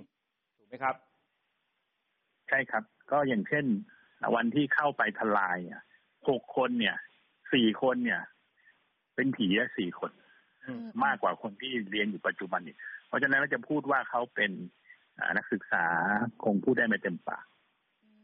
[0.57, 0.95] ถูกไหมครับ
[2.49, 3.65] ใช่ครับ ก็อย่างเช่น
[4.35, 5.81] วันที่เข้าไปทลายเนี่ย
[6.29, 6.95] หกคนเนี่ย
[7.53, 8.21] สี่คนเนี่ย
[9.15, 10.11] เป็นผีอะสี่คน
[10.65, 14.51] อืมมากกว่าคนที่เรียนอยู่ปัจจุบันอีกเพราะฉะนั้นเราจะพูดว่าเขาเป็น
[15.19, 15.85] อ่านักศึกษา
[16.43, 17.45] คงพูดได้ไม่เต็มปาก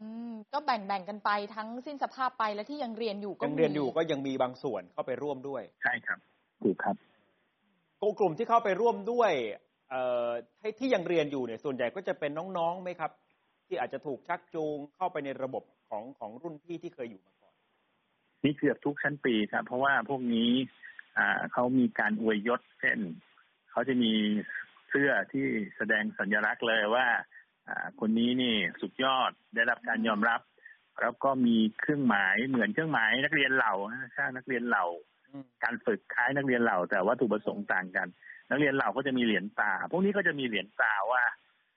[0.01, 6.19] อืมก็แบ่งแบ่งกันไปทั้งสิ้นสภาพไปและที่ยังเรียนอยู่ก็ยังเรียนอยู่ก็ยังมีบางส่วนเข้าไปร่วมด้วย ใช่ครับ
[6.63, 6.95] ถูกครับ
[8.19, 9.31] กลุ่มที่เข้าไปร่วมด้วย
[9.89, 10.29] เอ่อ
[10.61, 13.11] ให้ที่ยังเรียนอยู่เนี่ยส่วนใหญ่ก็จะเป็นน้องๆไหมครับ
[13.73, 17.53] ที่อาจจะถูกชักจูงเข้าไปในระบบของของรุ่นพี่ที่เคยอยู่มาก่อน
[18.43, 20.51] นี่เกือบทุกชั้นปีครับเพราะว่าพวกนี้
[21.17, 22.99] อ่าเขามีการอวยยศเช่น
[23.71, 24.13] เขาจะมี
[24.89, 25.45] เสื้อที่
[25.77, 27.07] แสดงสัญลักษณ์เลยว่า
[27.67, 30.41] อ่าคนนี้นี่สุดยอดได้รับการยอมรับ
[31.01, 34.85] แล้วก็มีเครื่องหมายเหมือนเครื่องหมายนักเรียนเหล่านะใช่นักเรียนเหล่า
[35.63, 38.07] การฝึกคล้ายนักเรียนเหล่า แต่วัตถุประสงค์ต่างกัน
[38.49, 41.23] นักเรียนเหล่าก็จะมีเหรียญตา พวกนี้ก็จะมีเหรียญตาว่า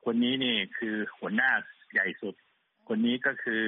[0.05, 1.51] คนนี้นี่คือหัวหน้า
[1.93, 2.35] ใหญ่สุด
[2.89, 3.63] คนนี้ก็คือ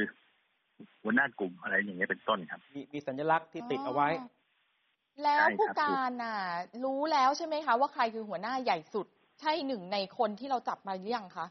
[1.03, 4.09] หัวหน้ากลุ่มอะไรอย่างเงี้ยเป็นต้นครับ มีมีสัญลักษณ์ที่ติดเอาไว้
[5.23, 6.37] แล้วใช่ครับผู้การน่ะ
[6.85, 9.07] รู้แล้วใช่ไหมคะ ว่าใครคือหัวหน้าใหญ่สุด
[9.41, 11.47] ใช่หนึ่งในคนที่เราจับมาหรือยังคะ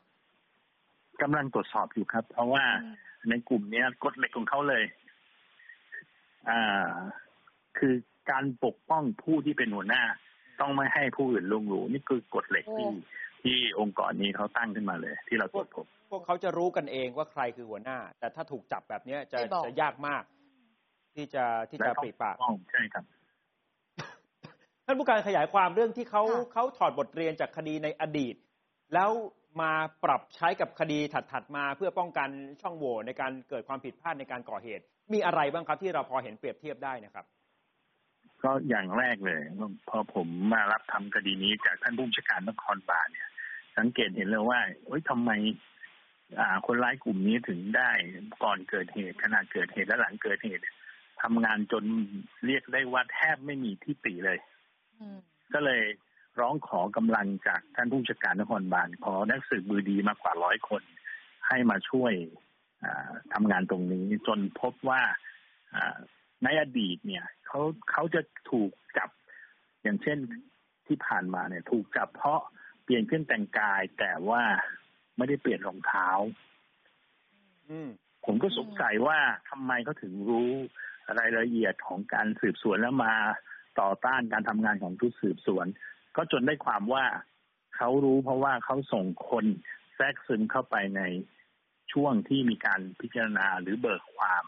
[1.21, 2.95] กำลังตรวจสอบอยู่ครับ เพราะว่าอืม
[3.29, 4.83] ในกลุ่มเนี้ยกฎเหล็กของเขาเลย
[6.49, 6.89] อ่า
[7.77, 7.93] คือ
[8.31, 10.03] การปกป้องผู้ที่เป็นหัวหน้า
[10.61, 12.89] ต้องไม่ให้ผู้อื่นล่วงรู้นี่คือกฎเหล็กที่
[13.43, 20.23] ที่องค์กรนี้เขาตั้งขึ้นมาเลย ที่เราตรวจพบ พวกเขาจะรู้กันเองว่าใครคือหัวหน้า แต่ถ้าถูกจับแบบเนี้ยจะไม่บอก จะยากมาก
[21.15, 23.05] ที่จะที่จะและต้องปริปากป้องใช่ครับ
[24.85, 28.35] ท่านผู้การขยายความเรื่องที่เขาค่ะ เขาถอดบทเรียนจากคดีในอดีต
[28.93, 29.09] แล้ว
[29.61, 29.71] มา
[30.03, 30.99] ปรับใช้กับคดี
[31.31, 32.29] ถัดๆมาเพื่อป้องกัน
[32.61, 37.25] ช่องโหว่ในการเกิดความผิดพลาดในการก่อเหตุ มีอะไรบ้างครับที่เราพอเห็นเปรียบเทียบได้นะครับ
[38.43, 39.41] ก็อย่างแรกเลย
[39.89, 43.29] พอผมมารับทำคดีนี้จากท่านผู้บัญชาการนครบาลเนี่ย
[43.77, 45.76] สังเกตเห็นเลยว่าเอ้ยทำไมอ่า
[46.65, 47.89] คนร้ายกลุ่มนี้ถึงได้
[48.43, 50.63] ก่อนเกิดเหตุขณะเกิดเหตุและหลังเกิดเหตุ
[51.21, 51.83] ทำงานจน
[52.45, 54.39] เรียกได้ว่าแทบไม่มีที่ติเลย
[55.53, 55.83] ก็เลย
[56.39, 60.83] ร้องขอกำลังจากท่านผู้จัดการนครบาลขอนักสืบมือดีมากกว่าร้อยคน
[61.47, 62.13] ให้มาช่วย
[62.83, 65.01] อ่าทำงานตรงนี้จนพบว่า
[65.75, 65.97] อ่า
[66.43, 67.61] ในอดีตเนี่ยเขา
[67.91, 69.09] เขาจะถูกจับ
[69.83, 70.17] อย่างเช่น
[70.87, 72.41] ที่ผ่านมาเนี่ย ถูกจับเพราะ
[72.83, 74.43] เปลี่ยนเครื่องแต่งกายแต่ว่า
[75.17, 76.07] ไม่ได้เปลี่ยนรองเท้า
[77.69, 77.89] อืม
[78.25, 80.51] ผมก็สงสัยว่าทำไมเขาถึงรู้
[81.19, 83.15] รายละเอียดของการสืบสวนแล้วมา
[83.79, 85.65] ต่อต้านการทำงานของทุกสืบสวน
[86.15, 87.05] ก็จนได้ความว่า
[87.75, 89.45] เขารู้เพราะว่าเขาส่งคน
[89.95, 91.01] แทรกซึมเข้าไปใน
[91.93, 94.43] ช่วงที่มีการพิจารณาหรือเบิกความ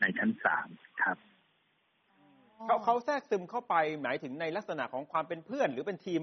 [0.00, 0.68] ในชั้นศาล
[1.02, 1.16] ครับ
[2.66, 6.22] เขาเขาแทรกซึมเข้าไปหมายถึงในลักษณะของความเป็นเพื่อน หรือเป็นทีม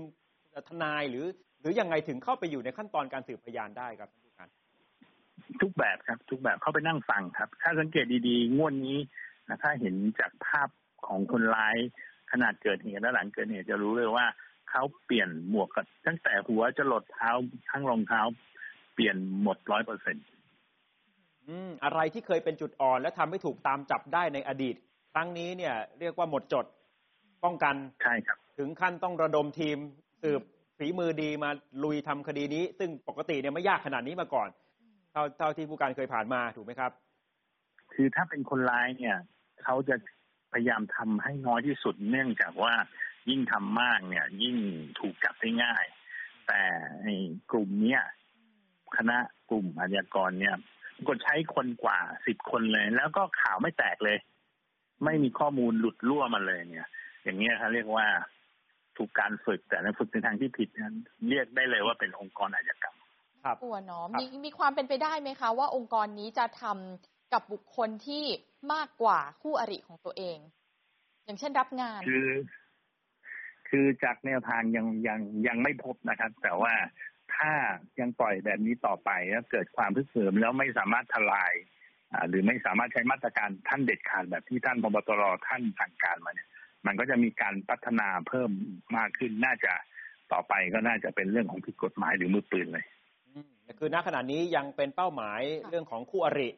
[0.69, 1.25] ทนายหรือ
[1.61, 4.49] หรือยังไงถึงเข้าไปอยู่ในขั้นตอนการสืบพยานได้ครับท่านผู้การ
[5.61, 8.97] ทุกแบบครับ ทุกแบบเข้าไปนั่งฟังครับ ถ้าสังเกตดีๆงวดนี้
[9.47, 10.69] นะถ้าเห็นจากภาพ
[11.07, 11.77] ของคนร้าย
[12.31, 14.25] ขนาดเกิดเหตุและหลังเกิดเหตุจะรู้เลยว่า
[14.69, 17.31] เขาเปลี่ยนหมวกกันตั้งแต่หัวจะหลดเท้า
[17.69, 18.21] ทั้งรองเท้า
[18.93, 20.25] เปลี่ยนหมดร้อยเปอร์เซ็นต์
[21.47, 24.75] อืมอะไรที่เคยเป็นจุดอ่อน และทำให้ถูกตามจับได้ในอดีต
[25.13, 26.65] ครั้งนี้เนี่ย เรียกว่าหมดจด
[27.43, 29.77] ป้องกันใช่ครับ ถึงขั้นต้องระดมทีม
[30.23, 30.41] สืบ
[30.81, 31.49] ฝีมือดีมา
[31.83, 34.49] ลุยทำคดีนี้ ซึ่งปกติเนี่ยไม่ยากขนาดนี้มาก่อน
[35.11, 36.91] เท่าเท่าที่ผู้การเคยผ่านมาถูกไหมครับ
[37.93, 39.17] คือถ้าเป็นคนร้ายเนี่ย
[39.63, 39.95] เขาจะ
[40.51, 42.73] พยายามทำให้น้อยที่สุดเนื่องจากว่า
[43.29, 44.57] ยิ่งทำมากเนี่ย ยิ่ง
[44.99, 45.85] ถูกจับได้ง่าย
[46.47, 46.61] แต่
[47.01, 47.15] ไอ้
[47.51, 48.03] กลุ่มเนี้ย
[48.97, 49.17] คณะ
[49.49, 50.55] กลุ่มอาชญากรเนี่ย
[51.07, 54.17] ก็ใช้คนกว่าสิบคนเลย แล้วก็ข่าวไม่แตกเลย
[55.03, 56.89] ไม่มีข้อมูลหลุดรั่วมาเลยเนี่ย
[57.23, 58.07] อย่างเงี้ยเขาเรียกว่า
[59.01, 60.95] ถูกการฝึก แต่ในฝึกในทางที่ผิดนั้น
[61.29, 62.95] เรียกได้เลยว่าเป็นองค์กรอาชญากรรม
[63.43, 68.23] ครับกลัวเนาะครับมีมีความเป็นไปได้ไหมคะ ว่าองค์กรนี้จะทำกับบุคคลที่
[68.73, 70.37] มากกว่าคู่อริของตัวเอง
[71.25, 72.29] อย่างเช่นรับงาน คือ
[73.69, 76.73] คือจากแนวทางยังยังยังไม่พบนะครับ แต่ว่า
[77.35, 77.51] ถ้า
[77.99, 81.53] ยังปล่อยแบบนี้ต่อไปแล้วเกิดความพึกเหิมแล้วไม่สามารถทลาย
[82.13, 86.49] อ่าหรือไม่สามารถใช้มาตรการท่านเด็ดขาดแบบที่ท่านพบตรท่านสั่งการมาเนี่ย
[86.87, 88.51] มันก็จะมีการพัฒนาเพิ่ม
[88.97, 89.73] มากขึ้นน่าจะ
[90.31, 92.85] ต่อไปก็น่าจะเป็นเรื่องของผิดกฎหมายหรือมือปืนเลย
[93.27, 96.49] อืมคือณขณะนี้ยังเป็นเป้าหมายค่ะเรื่องของคู่อริ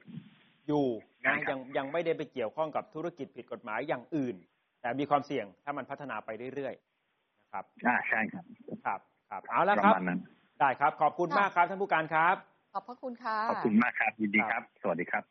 [0.68, 0.86] อยู่
[1.22, 4.36] ใช่นะครับยังยังไม่ได้ไปเกี่ยวข้องกับธุรกิจผิดกฎหมายอย่างอื่น
[4.82, 8.46] แต่มีความเสี่ยงถ้ามันพัฒนาไปเรื่อยๆนะครับอ่าใช่ครับ
[8.86, 10.20] ครับครับเอาละปครับระมาณนั้น
[10.60, 12.36] ได้ครับ ขอบคุณค่ะมากครับท่านผู้การครับ
[12.74, 15.24] ขอบพระคุณค่ะขอบคุณมากครับยินดีครับ สวัสดีครับ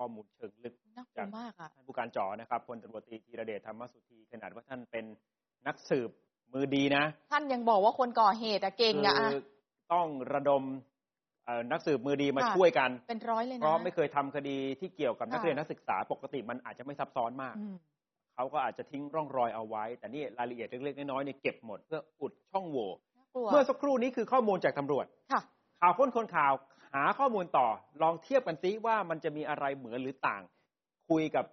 [0.00, 5.04] ข้อมูลเชิงลึกน่ากลัวมากอะท่านผู้การจอนะครับพลตำรวจตรีธีรเดชธรรมสุธีขนาดว่าท่านเป็น
[5.66, 6.10] นักสืบ
[6.52, 9.40] มือดีนะ ท่านยังบอกว่าคนก่อเหตุอะเก่งอะอะคือ
[9.92, 10.62] ต้องระดม
[11.44, 17.74] เอ่อนักสืบมือดีมาค่ะช่วยกันเป็นร้อยเลยนะเพราะไม่เคยทำคดีที่เกี่ยวกับนักค่ะเรียนนักศึกษาปกติมันอาจจะไม่ซับซ้อนมากอืม
[18.34, 25.40] เขาก็อาจจะทิ้งร่องรอยเอาไว้ แต่นี่รายละเอียดเล็กๆน้อยๆเนี่ยเก็บหมดเพื่ออุดช่องโหว่น่ากลัวเมื่อสักครู่นี้คือข้อมูลจากตำรวจค่ะ
[25.80, 26.52] ข่าวค้นคนข่าว
[26.94, 27.66] หาข้อมูลต่อ
[28.02, 30.42] ลองเทียบกันซิว่ามันจะมีอะไรเหมือนหรือต่าง
[31.08, 31.44] คุยกับ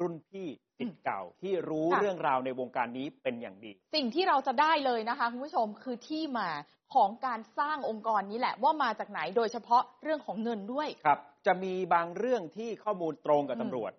[0.00, 0.46] รุ่นพี่
[0.78, 6.48] สิทธิ์เก่าที่รู้ค่ะเรื่องราวในวงการนี้เป็นอย่างดี สิ่งที่เราจะได้เลยนะคะคุณผู้ชมคือที่มา
[6.94, 13.92] ของการสร้างองค์กรนี้แหละว่ามาจากไหนโดยเฉพาะเรื่องของเงินด้วยครับ จะมีบางเรื่องที่ข้อมูลตรงกับอืมตำรวจ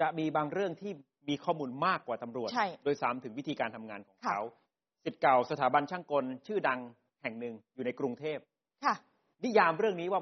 [0.00, 0.92] จะมีบางเรื่องที่
[1.28, 4.42] มีข้อมูลมากกว่าตำรวจใช่โดยสามถึงวิธีการทำงานของค่ะเขา
[5.04, 6.80] สิทธิ์เก่าสถาบันช่างกลชื่อดัง
[7.22, 8.38] แห่งหนึ่งอยู่ในกรุงเทพ
[8.84, 8.94] ค่ะ
[9.44, 10.20] นิยามเรื่องนี้ว่า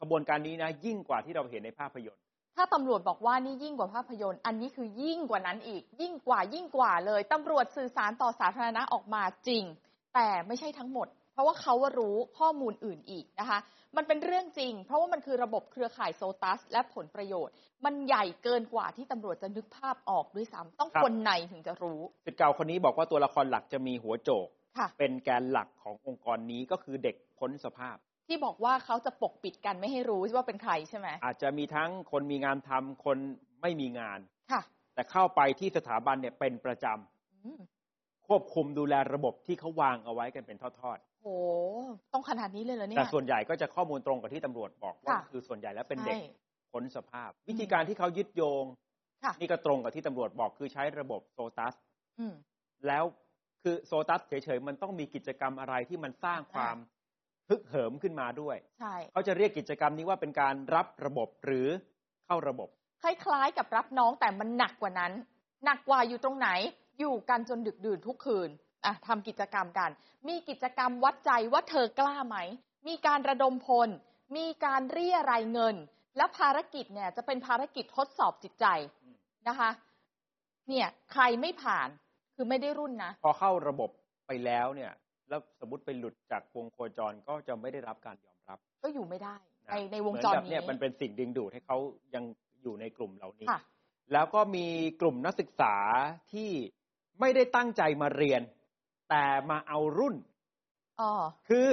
[0.00, 2.22] ขบวนการนี้นะ ยิ่งกว่าที่เราเห็นในภาพยนตร์
[2.56, 9.64] ถ้าตำรวจบอกว่านี่ยิ่งกว่าภาพยนตร์ อันนี้คือยิ่งกว่านั้นอีก ยิ่งกว่ายิ่งกว่าเลยตำรวจสื่อสารต่อสาธารณะออกมาจริง
[10.14, 13.58] แต่ไม่ใช่ทั้งหมด เพราะว่าเขารู้ข้อมูลอื่นอีกนะคะ
[13.96, 24.48] มันเป็นเรื่องจริง เพราะว่ามันคือระบบเครือข่ายโซตัส และผลประโยชน์ มันใหญ่เกินกว่าที่ตำรวจจะนึกภาพออกด้วยซ้ำต้องครับคนในถึงจะรู้สิทธิ์เก่าคนนี้บอกว่าตัวละครหลักจะมีหัวโจก
[24.78, 33.18] ค่ะเป็นแกนหลักขององค์กรนี้ก็คือเด็กพ้นสภาพ ที่บอกว่าเขาจะปกปิดกันไม่ให้รู้ว่าเป็นใครใช่ไหมอาจจะมีทั้งคนมีงานทำคน
[33.62, 34.18] ไม่มีงาน
[34.52, 34.62] ค่ะ
[34.94, 37.60] แต่เข้าไปที่สถาบันเนี่ยเป็นประจำอืม
[38.28, 41.28] ควบคุมดูแลระบบที่เขาวางเอาไว้กันเป็นทอดโห
[42.12, 46.30] ต้องขนาดนี้เลยเหรอๆเนี่แต่ยส่วนใหญ่ก็จะข้อมูลตรงกับที่ตำรวจบอกว่าค่ะคือส่วนใหญ่แล้วเป็นเด็กใช่
[46.72, 48.64] พ้นสภาพ วิธีการที่เขายึดโยง
[49.24, 51.74] ค่ะนี่ก็ตรงกับที่ตำรวจบอกคือใช้ระบบโซตัส
[52.18, 52.34] อืม
[52.86, 53.04] แล้ว
[53.62, 56.76] คือโซตัสเฉยๆมันต้องมีกิจกรรมอะไรที่มันสร้างความ
[57.50, 61.68] ฮึกเหิมขึ้นมาด้วย ใช่ เขาจะเรียกกิจกรรมนี้ว่าเป็นการรับระบบหรือ
[62.26, 62.68] เข้าระบบ
[63.02, 65.12] คล้ายๆกับรับน้องแต่มันหนักกว่านั้น
[65.64, 66.48] หนักกว่าอยู่ตรงไหน
[66.98, 68.48] อยู่กันจนดึกดื่นทุกคืน
[68.84, 69.90] อะทำกิจกรรมกัน
[70.28, 72.36] มีกิจกรรมวัดใจว่าเธอกล้าไหม
[72.88, 73.88] มีการระดมพล
[74.36, 75.76] มีการเรียรายเงิน
[76.16, 78.66] และภารกิจเนี่ยจะเป็นภารกิจทดสอบจิตใจ
[79.48, 79.70] นะคะ
[80.68, 81.88] เนี่ยใครไม่ผ่าน
[82.34, 83.90] คือไม่ได้รุ่นนะ พอเข้าระบบ
[84.26, 84.92] ไปแล้วเนี่ย
[85.28, 89.34] แล้วสมมติไปหลุดจากวงโคจรก็จะไม่ได้รับการยอมรับ ก็อยู่ไม่ได้
[89.66, 91.78] นะในในวงเหมือนจรแบบนี้เนี่ยมันเป็นสิ่งดึงดูดให้เขา
[92.14, 92.24] ยัง
[92.62, 93.60] อยู่ในกลุ่มเหล่านี้ ค่ะ
[94.12, 94.66] แล้วก็มี
[95.00, 95.74] กลุ่มนักศึกษา
[96.32, 96.50] ที่
[97.20, 98.42] ไม่ได้ตั้งใจมาเรียน
[99.10, 100.14] แต่มาเอารุ่น
[101.00, 101.12] อ๋อ
[101.48, 101.68] คือ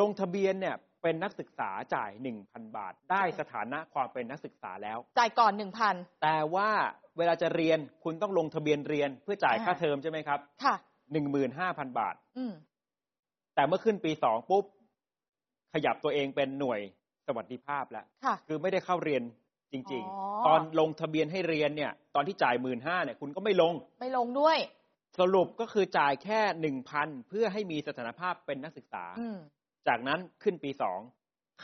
[0.00, 6.70] ลงทะเบียนเนี่ยเป็นนักศึกษาจ่ายหนึ่งพันบาท ได้ใช่สถานะความเป็นนักศึกษาแล้ว จ่ายก่อนหนึ่งพัน แต่ว่า
[7.18, 10.74] เวลาจะเรียนคุณต้องลงทะเบียนเรียนเพื่อจ่ายอ่า ค่าเทอมใช่ไหมครับ ค่ะ
[11.12, 12.52] หนึ่งหมื่นห้าพันบาทอืม
[13.54, 14.64] แต่เมื่อขึ้นปีสองปุ๊บ
[15.72, 16.80] ขยับตัวเองเป็นหน่วย
[17.26, 19.22] สวัสดิภาพแล้วค่ะคือไม่ได้เข้าเรียน
[19.72, 24.58] จริงอ๋อๆตอนลงทะเบียนให้เรียนเนี่ย ตอนที่จ่ายหมื่นห้าเนี่ย คุณก็ไม่ลง ไม่ลงด้วย
[25.18, 29.36] สรุปก็คือจ่ายแค่หนึ่งพันเพื่อให้มีสถานภาพเป็นนักศึกษาอืม
[29.88, 30.98] จากนั้นขึ้นปีสอง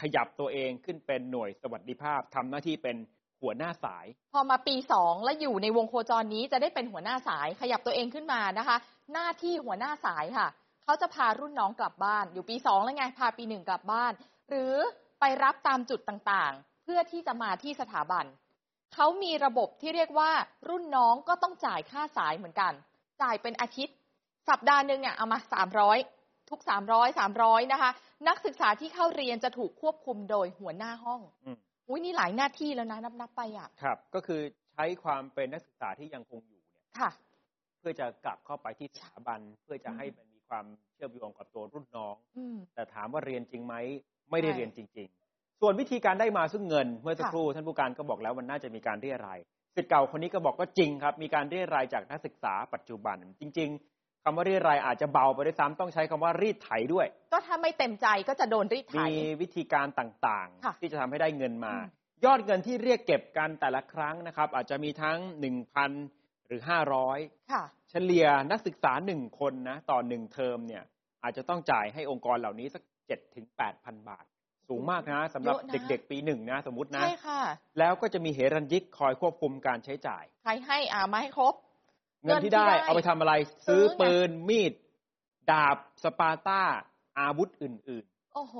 [0.00, 2.96] ขยับตัวเองขึ้นเป็นหน่วยสวัสดิภาพทำหน้าที่เป็น
[3.42, 8.76] หัวหน้าสาย พอมาปีสองแล้วอยู่ในวงโคจรนี้จะได้เป็นหัวหน้าสาย ขยับตัวเองขึ้นมานะคะ
[9.12, 10.48] หน้าที่หัวหน้าสายค่ะ
[10.84, 14.12] เขาจะพารุ่นน้องกลับบ้าน อยู่ปีสองแล้วไง พาปีหนึ่งกลับบ้าน
[14.50, 14.74] หรือ
[15.20, 18.24] ไปรับตามจุดต่างๆ เพื่อที่จะมาที่สถาบัน
[18.94, 20.30] เขามีระบบที่เรียกว่า
[20.68, 22.72] รุ่นน้องก็ต้องจ่ายค่าสายเหมือนกัน
[23.22, 23.96] จ่ายเป็นอาทิตย์
[24.48, 25.98] สัปดาห์หนึ่งเนี่ยเอามาสามร้อย
[26.50, 27.90] ทุกสามร้อยสามร้อยนะคะ
[28.28, 31.56] นักศึกษาที่เข้าเรียนจะถูกควบคุมโดยหัวหน้าห้องอืม
[31.88, 34.40] อุ้ยนี่หลายหน้าที่แล้วนะนับนับๆไปอะครับ ก็คือ
[34.74, 37.10] ใช้ความเป็นนักศึกษาที่ยังคงอยู่เนี่ยค่ะ
[37.80, 40.64] เพื่อจะกลับเข้าไปที่สถาบัน เพื่อจะอืมให้มันมีความ
[40.94, 43.74] เชื่อมโยงกับตัวรุ่นน้องอืมแต่ถามว่าเรียนจริงไหม
[44.30, 49.38] ไม่ได้ใช่เรียนจริง ๆ ส่วนวิธีการได้มาซึ่งเงิน เมื่อสักค่ะครู่ท่านผู้การก็บอกแล้วมันน่าจะมีการเรียราย
[49.76, 59.10] สิทธิ์เก่าคนนี้ก็บอกก็จริงครับ มีการเรียรายจากนักศึกษาปัจจุบันจริง ๆคำว่าเรียรายอาจจะเบาไปด้วยซ้ำต้องใช้คำว่ารีดไถด้วย ก็ถ้าไม่เต็มใจก็จะโดนรีดไถ มี
[59.42, 61.86] วิธีการต่างค่ะๆที่จะทำให้ได้เงินมาอืม
[62.24, 65.18] ยอดเงินที่เรียกเก็บกันแต่ละครั้งนะครับ อาจจะมีทั้ง
[66.48, 67.18] หนึ่งพันหรือห้าร้อย
[67.52, 70.82] ค่ะเฉลี่ยนักศึกษาหนึ่งคนนะต่อหนึ่งเทอมเนี่ย
[71.22, 74.24] อาจจะต้องจ่ายให้องค์กรเหล่านี้สักเจ็ดถึงแปดพันบาท
[74.68, 77.42] สูงมากนะสำหรับเยอะนะเด็ก ๆ ปีหนึ่งนะสมมตินะใช่ค่ะ
[77.78, 81.54] แล้วก็จะมีเหรัญยิกคอยควบคุมการใช้จ่าย ใครให้อ่ามาให้ครบ
[82.24, 83.32] เงินที่ได้เงินที่ได้เอาไปทำอะไร
[83.66, 84.72] ซื้ซื้ออไงปืนมีด
[85.50, 86.62] ดาบสปาต้า
[87.18, 88.56] อาวุธอื่นโอ้โห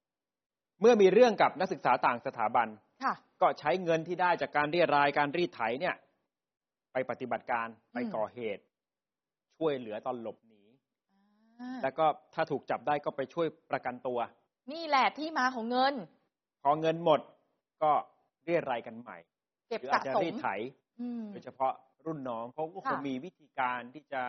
[0.00, 2.68] ๆเมื่อมีเรื่องกับนักศึกษาต่างสถาบัน
[3.04, 5.94] ค่ะก็ใช้เงินที่ได้จากการเรียรายการรีดไถเนี่ย
[6.92, 8.62] ไปปฏิบัติการไปอืมก่อเหตุ
[9.56, 10.62] ช่วยเหลือตอนหลบหนี
[11.60, 14.18] อ่าแล้วก็ถ้าถูกจับได้ก็ไปช่วยประกันตัว
[14.72, 15.94] นี่แหละที่มาของเงิน
[16.62, 17.20] พอเงินหมด
[17.82, 17.92] ก็
[18.44, 19.18] เรียรายกันใหม่
[19.68, 20.48] เก็บหรือสะอาจจะสมรีดไถ
[21.00, 21.72] อืมโดยเฉพาะ
[22.06, 24.22] รุ่นน้องเขาก็คงค่ะมีวิธีการที่จะ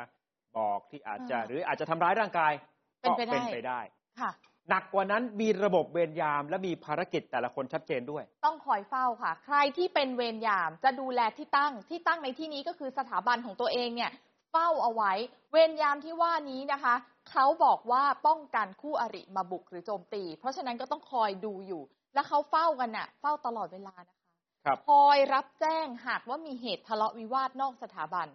[0.58, 2.54] บอกที่อาจจะอ่าหรืออาจจะทำร้ายร่างกาย
[3.02, 3.80] เป็นก็ไปได้เป็นไปได้
[4.22, 4.32] ค่ะ
[4.70, 14.12] หนักกว่านั้นมีระบบเวรยามและมีภารกิจแต่ละคนชัดเจนด้วย ต้องคอยเฝ้าค่ะ ใครที่เป็นเวรยามจะดูแลที่ตั้งที่ตั้งในที่นี้ก็คือสถาบันของตัวเองเนี่ย
[14.52, 15.12] เฝ้าเอาไว้
[15.52, 16.96] เวรยามที่ว่านี้นะคะ
[17.32, 21.82] เขาบอกว่าป้องกันคู่อริมาบุกหรือโจมตี เพราะฉะนั้นก็ต้องคอยดูอยู่
[22.14, 24.26] แล้วเขาเฝ้ากันน่ะ เฝ้าตลอดเวลานะคะ
[24.66, 28.28] ครับคอยรับแจ้งหากว่ามีเหตุทะเลาะวิวาทนอกสถาบัน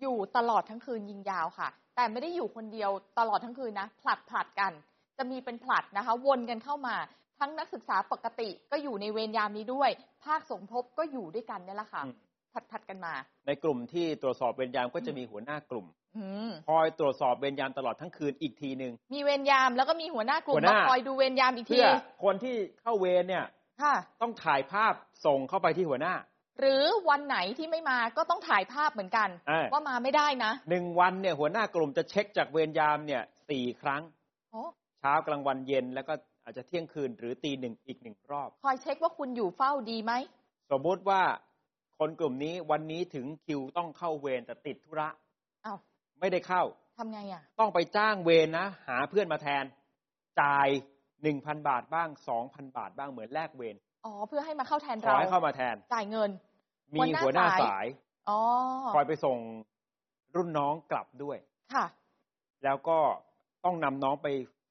[0.00, 4.72] อยู่ตลอดทั้งคืนยิงยาวค่ะ แต่ไม่ได้อยู่คนเดียวตลอดทั้งคืนนะผลัดผลัดกัน
[5.22, 6.96] จะมีเป็นผลัดนะคะ วนกันเข้ามา
[7.40, 9.90] ทั้งนักศึกษาปกติก็อยู่ในเวรยามนี้ด้วย
[10.24, 12.14] ภาคสมทบก็อยู่ด้วยกันเนี่ยแหละค่ะอืม
[12.52, 13.14] ผลัดผลัดกันมา
[13.46, 21.90] ในกลุ่มที่ตรวจสอบเวรยามก็จะมีหัวหน้ากลุ่มอืมคอยตรวจสอบเวรยามตลอดทั้งคืนอีกทีหนึ่งมีเวรยามแล้วก็มีหัวหน้ากลุ่มหัวหน้ามาคอยดูเวรยามอีกทีเพื่อ
[22.24, 23.44] คนที่เข้าเวรเนี่ย
[23.82, 24.94] ค่ะต้องถ่ายภาพ
[25.26, 26.14] ส่งเข้าไปที่หัวหน้า
[26.60, 34.02] หรือวันไหนที่ไม่มาก็ต้องถ่ายภาพเหมือนกันเออว่ามาไม่ได้นะหนึ่งวันเนี่ยหัวหน้ากลุ่มจะเช็คจากเวรยามเนี่ยสี่ครั้ง
[34.52, 40.12] โอ้เช้ากลางวันเย็นแล้วก็อาจจะเที่ยงคืนหรือตีหนึ่งอีกหนึ่งรอบ คอยเช็คว่าคุณอยู่เฝ้าดีไหม
[40.70, 41.22] สมมุติว่า
[41.98, 45.08] คนกลุ่มนี้วันนี้ถึงคิวต้องเข้าเวรแต่ติดธุระ
[45.64, 45.78] อ้าว
[46.20, 46.62] ไม่ได้เข้า
[46.98, 49.64] ทำไงอะ ต้องไปจ้างเวรนะ หาเพื่อนมาแทน
[50.40, 50.68] จ่าย
[51.22, 56.30] หนึ่งพันบาทบ้างสองพันบาทบ้างเหมือนแลกเวรอ๋อ เพื่อให้มาเข้าแทนขอเราให้เข้ามาแทน จ่ายเงิน
[56.94, 57.86] มีหัวหน้าสาย หัวหน้าสาย
[58.28, 58.40] อ๋อ
[58.94, 59.38] คอยไปส่ง
[60.36, 61.38] รุ่นน้องกลับด้วย
[61.74, 61.86] ค่ะ
[62.64, 62.98] แล้วก็
[63.64, 64.61] ต้องนำน้องไปฝึก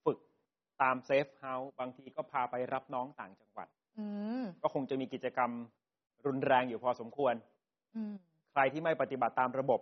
[0.83, 3.67] ตามเซฟเฮาส์บางทีก็พาไปรับน้องต่างจังหวัด
[3.99, 4.05] อื
[4.41, 5.51] มก็คงจะมีกิจกรรม
[6.25, 7.33] รุนแรงอยู่พอสมควร
[7.95, 8.13] อืม
[8.51, 9.79] ใครที่ไม่ปฏิบัติตามระบบ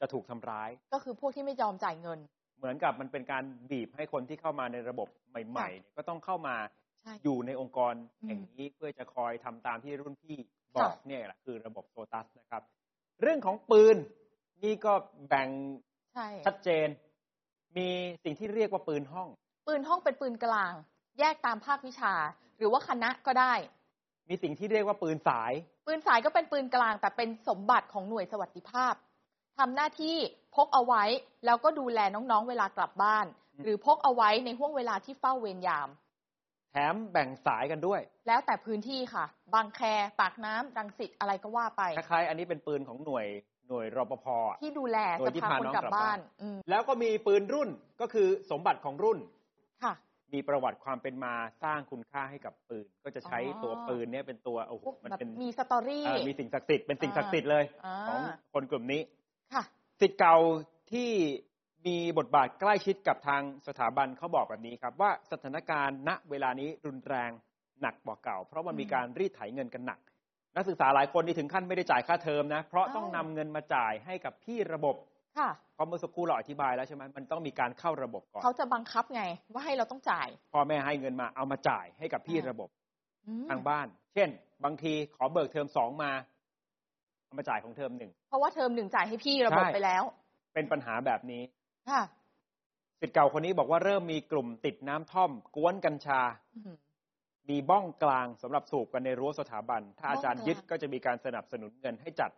[0.00, 2.18] จะถูกทำร้าย ก็คือพวกที่ไม่ยอมจ่ายเงิน
[2.58, 6.56] เหมือนกับมันเป็นการบีบให้คนที่เข้ามาในระบบใหม่ๆเนี่ยก็ต้องเข้ามา
[7.02, 10.38] ใช่อยู่ในองค์กรอืมแห่งนี้เพื่อจะคอยทำตามที่รุ่นพี่
[10.76, 12.62] บอกค่ะเนี่ยแหละคือระบบโซตัสนะครับ
[13.22, 13.96] เรื่องของปืน
[14.64, 14.92] นี่ก็
[15.28, 15.48] แบ่ง
[16.14, 16.88] ใช่ชัดเจน
[17.76, 17.88] มี
[18.24, 19.28] สิ่งที่เรียกว่าปืนห้อง
[19.66, 20.72] ปืนห้องเป็นปืนกลาง
[21.18, 22.14] แยกตามภาควิชา
[22.58, 23.54] หรือว่าคณะก็ได้
[24.28, 25.52] มีสิ่งที่เรียกว่าปืนสาย
[25.86, 28.94] ปืนสายก็เป็นปืนกลาง แต่เป็นสมบัติของหน่วยสวัสดิภาพ
[29.58, 30.16] ทำหน้าที่
[30.54, 31.04] พกเอาไว้
[31.46, 35.88] แล้วก็ดูแลน้องๆเวลากลับบ้านอืมหรือพกเอาไว้ในห่วงเวลาที่เฝ้าเวรยาม
[36.70, 39.24] แถมแบ่งสายกันด้วย แล้วแต่พื้นที่ค่ะ
[39.54, 39.80] บางแค
[40.20, 43.26] ปากน้ำรังสิตอะไรก็ว่าไปคล้ายๆอันนี้เป็นปืนของหน่วย
[43.68, 47.68] หน่วยรปภอะที่ดูแลโดจะยที่พาพาคนน้องกลับกลับบ้าบ้านนอืมแล้วก็มีปืนรุ่น
[48.00, 49.43] ก็คือสมบัติของรุ่นค่ะ
[50.34, 58.20] มีประวัติความเป็นมาสร้างคุณค่าให้กับปืน ก็จะใช้อ๋อตัวปืนเนี่ยเป็นตัวโอ้โหพวกมันแบบเป็นมี story เอ่อมีสิ่งศักดิ์สิทธิ์เป็นสิ่งศักดิ์สิทธิ์เลยอ่าของ
[58.54, 59.02] คนกลุ่มนี้
[59.54, 59.62] ค่ะ
[60.00, 60.36] ศิษย์เก่า
[60.92, 61.10] ที่
[61.86, 67.30] มีบทบาทใกล้ชิดกับทางสถาบันเขาบอกแบบนี้ครับ ว่าสถานการณ์ณเวลานี้รุนแรง
[67.82, 70.00] หนักกว่าเก่า เพราะมันมีอืมการรีดไถเงินกันหนัก
[70.56, 74.96] นักศึกษาหลายคนนี่ถึงขั้นไม่ได้จ่ายค่าเทอมนะ เพราะอ้าวต้องนำเงินมาจ่ายให้กับพี่ระบบ
[75.38, 82.68] ค่ะเพราะเมื่อสักครู่เราอธิบายแล้วใช่ไหมมันต้องมีการเข้าระบบก่อน เขาจะบังคับไง ว่าให้เราต้องจ่าย พ่อแม่ให้เงินมาเอามาจ่ายให้กับพี่อ่าระบบ
[83.26, 84.28] อืมทางบ้าน เช่น
[84.64, 86.10] บางทีขอเบิกเทอมสองมา
[87.24, 90.02] เอามาจ่ายของเทอมหนึ่ง เพราะว่าเทอมหนึ่งจ่ายให้พี่ระบบใช่ไปแล้ว
[90.54, 91.42] เป็นปัญหาแบบนี้
[91.90, 92.02] ค่ะ
[93.00, 96.20] สิทธิ์เก่าคนนี้บอกว่าเริ่มมีกลุ่มติดน้ำท่อม กวนกัญชา
[96.56, 96.74] อืม
[97.50, 102.30] มีบ้องกลางสำหรับสูบกันในรั้วสถาบัน ถ้าอาจารย์บ้องกลางยึดก็จะมีการสนับสนุนเงินให้จัด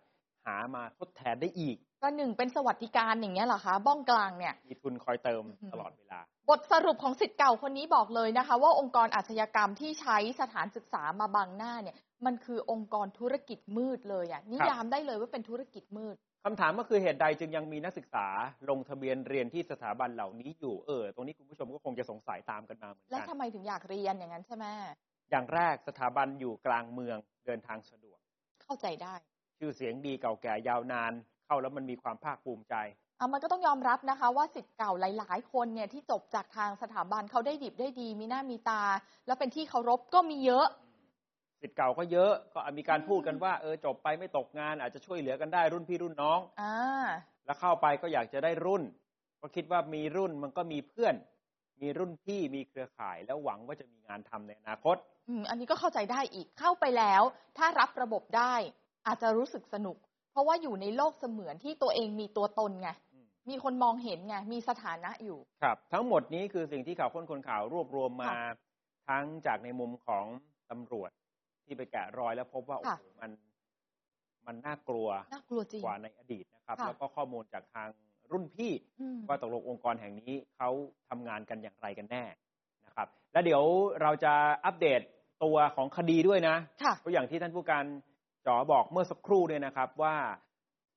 [0.46, 18.26] หามาทดแทนได้อีก ก็หนึ่งเป็นสวัสดิการอย่างเงี้ยเหรอคะ บ้องกลางเนี่ย มีทุนคอยเติมอืมตลอดเวลา บทสรุปของสิทธิ์เก่าคนนี้บอกเลยนะคะ ว่าองค์กรอาชญากรรมที่ใช้สถานศึกษามาบังหน้าเนี่ย มันคือองค์กรธุรกิจมืดเลยอะนิยามได้เลยว่าเป็นธุรกิจมืดคำถามก็คือเหตุใดจึงยังมีนักศึกษา
[18.70, 24.66] ลงทะเบียนเรียนที่สถาบันเหล่านี้อยู่เออตรงนี้คุณผู้ชมก็คงจะสงสัยตามกันมาเหมือนแล้วกันทำไมถึงอยากเรียนอย่างนั้นใช่ไหม
[25.30, 28.18] อย่างแรกสถาบันอยู่กลางเมืองเดินทางสะดวก
[28.62, 29.14] เข้าใจได้
[29.58, 31.12] ชื่อเสียงดีเก่าแก่ยาวนาน
[31.46, 32.74] เข้าแล้วมันมีความภาคภูมิใจ
[33.18, 38.82] เอามันก็ต้องยอมรับนะคะ ว่าสิทธิ์เก่าหลาย ๆ คนเนี่ยที่จบจากทางสถาบันเขาได้ดิบได้ดี มีหน้ามีตา
[39.26, 40.66] แล้วเป็นที่เคารพก็มีเยอะ
[41.60, 47.06] สิทธิ์เก่าก็เยอะก็มีการพูดกันว่าเออจบไปไม่ตกงาน อาจจะช่วยเหลือกันได้รุ่นพี่รุ่นน้องอ่า
[47.46, 48.82] แล้วเข้าไปก็อยากจะได้รุ่น
[49.40, 51.14] ก็คิดว่ามีรุ่นมันก็มีเพื่อน
[51.82, 54.96] มีรุ่นพี่มีเครือข่าย แล้วหวังว่าจะมีงานทำในอนาคต
[55.28, 57.22] อืมอันนี้ก็เข้าใจได้อีกเข้าไปแล้ว
[57.58, 58.54] ถ้ารับระบบได้
[59.06, 68.38] อาจจะรู้สึกสนุกเพ ราะว่าอยู่ในโลกเสมือนที่ตัวเองมีตัวตนไงอืมมีคนมองเห็นไงมีสถานะอยู่ ครับ ทั้งหมดนี้คือสิ่งที่ข่าวค้นคนข่าวรวบรวมมาค่ะ
[69.08, 70.24] ทั้งจากในมุมของ
[70.70, 71.10] ตำรวจ
[71.64, 73.30] ที่ไปแกะรอยแล้วพบว่าโอ้ค่ะโหมัน
[74.46, 77.88] มันน่ากลัวน่ากลัวจริงกว่าในอดีตนะครับค่ะแล้วก็ข้อมูลจากทาง
[78.32, 80.70] รุ่นพี่อืมว่าตกลงองค์กรแห่งนี้เขา
[81.08, 82.24] ทำงานกันอย่างไรกันแน่
[82.86, 83.62] นะครับ แล้วเดี๋ยว
[84.02, 84.32] เราจะ
[84.64, 85.00] อัปเดต
[85.44, 87.84] ตัวของคดีด้วยนะค่ะตัวอย่างที่ท่านผู้การ
[88.46, 90.16] จ๋อบอกเมื่อสักครู่เนี่ยนะครับว่า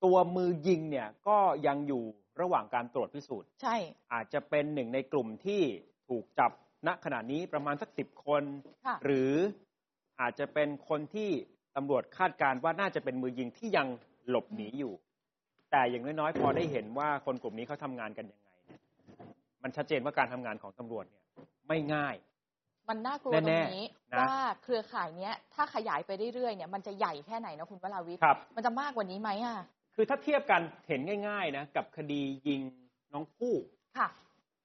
[0.03, 2.03] ตัวมือยิงเนี่ยก็ยังอยู่
[2.41, 3.75] ระหว่างการตรวจพิสูจน์ ใช่
[4.13, 5.61] อาจจะเป็นหนึ่งในกลุ่มที่
[6.09, 6.51] ถูกจับ
[6.87, 8.43] ณขณะนี้ประมาณสักสิบคน
[8.85, 9.33] ค่ะ หรือ
[10.21, 11.29] อาจจะเป็นคนที่
[11.75, 13.87] ตำรวจคาดการณ์ว่าน่าจะเป็นมือยิงที่ยัง
[14.29, 14.93] หลบหนีอยู่
[15.71, 18.79] แต่อย่างน้อยๆ พอได้เห็นว่าคนกลุ่มนี้เขาทำงานกันยังไงเนี่ย
[19.63, 21.23] มันชัดเจนว่าการทำงานของตำรวจเนี่ย
[21.67, 22.15] ไม่ง่าย
[22.89, 29.57] มันน่ากลัวตรแน่งๆนี้นะว่าเครือข่ายเนี้ย ถ้าขยายไปเรื่อยๆเนี่ยมันจะใหญ่แค่ไหนนะคุณวราวิทย์ครับมันจะมากกว่านี้ไหมอะ
[29.95, 32.61] คือถ้าเทียบกันเห็นง่าย ๆ นะ กับคดียิง
[33.13, 33.53] น้องผู้
[33.97, 34.07] ค่ะ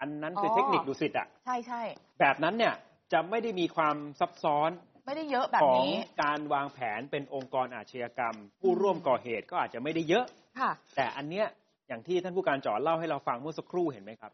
[0.01, 1.83] อันนั้นคือออเทคนิคดุสิตอะใช่ใช่
[2.21, 2.75] แบบนั้นเนี่ย
[3.13, 4.71] จะไม่ได้มีความซับซ้อน
[5.07, 10.25] ไม่ได้เยอะแบบของนี้การวางแผนเป็นองค์กรอาชญากรรม ผู้ร่วมก่อเหตุก็อาจจะไม่ได้เยอะ
[10.61, 11.47] ค่ะ แต่อันเนี้ย
[11.89, 14.33] อย่างที่ท่านผู้การจอเล่าให้เราฟังเมื่อสักครู่เห็นไหมครับ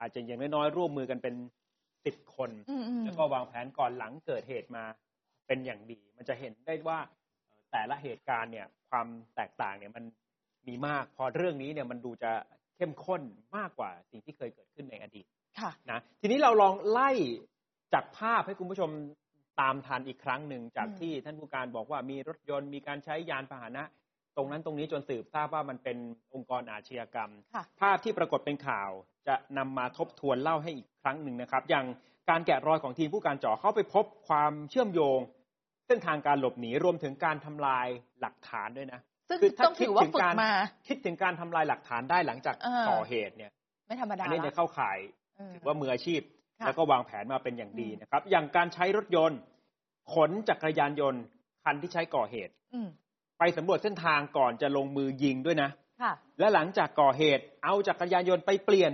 [0.00, 1.34] อาจจะอย่างน้อยๆร่วมมือกันเป็น
[2.04, 4.84] สิบคนอืมอืมแล้วก็วางแผนก่อนหลังเกิดเหตุมา
[5.46, 6.98] เป็นอย่างดี มันจะเห็นได้ว่า
[7.38, 10.04] เอ่อแต่ละเหตุการณ์เนี่ย ความแตกต่างเนี่ยมัน
[10.68, 12.32] มีมาก พอเรื่องนี้เนี่ยมันดูจะ
[12.76, 13.22] เข้มข้น
[13.56, 15.26] มากกว่าสิ่งที่เคยเกิดขึ้นในอดีต
[15.60, 17.10] ค่ะนะทีนี้เราลองไล่
[17.94, 18.90] จากภาพให้คุณผู้ชม
[19.60, 23.84] ตามทันอีกครั้งหนึ่งจากอืมที่ท่านผู้การบอกว่ามีรถยนต์มีการใช้ยานพาหนะ
[24.36, 25.96] ตรงนั้นตรงนี้จนสืบทราบว่ามันเป็น
[26.34, 28.90] องค์กรอาชญากรรมค่ะภาพที่ปรากฏเป็นข่าว
[29.28, 31.86] จะนำมาทบทวนเล่าให้อีกครั้งหนึ่งนะครับ อย่าง
[32.30, 35.18] การแกะรอยของทีมผู้การจ่อเข้าไปพบความเชื่อมโยง
[35.86, 37.86] เส้นทางการหลบหนีรวมถึงการทำลาย
[38.20, 40.52] หลักฐานด้วยนะซึ่งคือถ้าต้องถือว่าคิดถึงฝึกการมา
[40.88, 43.50] คิดถึงการทำลายหลักฐานได้หลังจากเออก่อเหตุเนี่ย
[43.86, 44.98] ไม่ธรรมดาอันนี้เนี่ยละเข้าข่าย
[45.36, 46.20] เออถือว่ามืออาชีพ
[46.60, 49.40] ค่ะแล้วก็วางแผนมาเป็นอย่างดีอืมนะครับ อย่างการใช้รถยนต์
[50.14, 51.22] ขนจักรยานยนต์
[51.64, 52.88] คันที่ใช้ก่อเหตุอืม
[53.44, 55.70] ไปสำรวจเส้นทางก่อนจะลงมือยิงด้วยนะ
[56.02, 58.92] ค่ะและหลังจากก่อเหตุเอาจักรยานยนต์ไปเปลี่ยน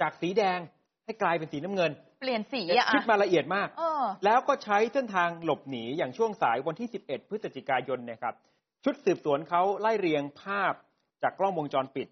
[0.00, 0.58] จากสีแดง
[1.04, 8.34] ให้กลายเป็นสีน้ำเงิน เปลี่ยนสีอะคิดอะมาละเอียดมาก เออ แล้วก็ใช้เส้นทางหลบหนีอย่างช่วงสายวันที่ 11 พฤศจิกายนเนะครับ
[8.84, 10.74] ชุดสืบสวนเขาไล่เรียงภาพ
[11.22, 12.08] จากกล้องวงจรปิด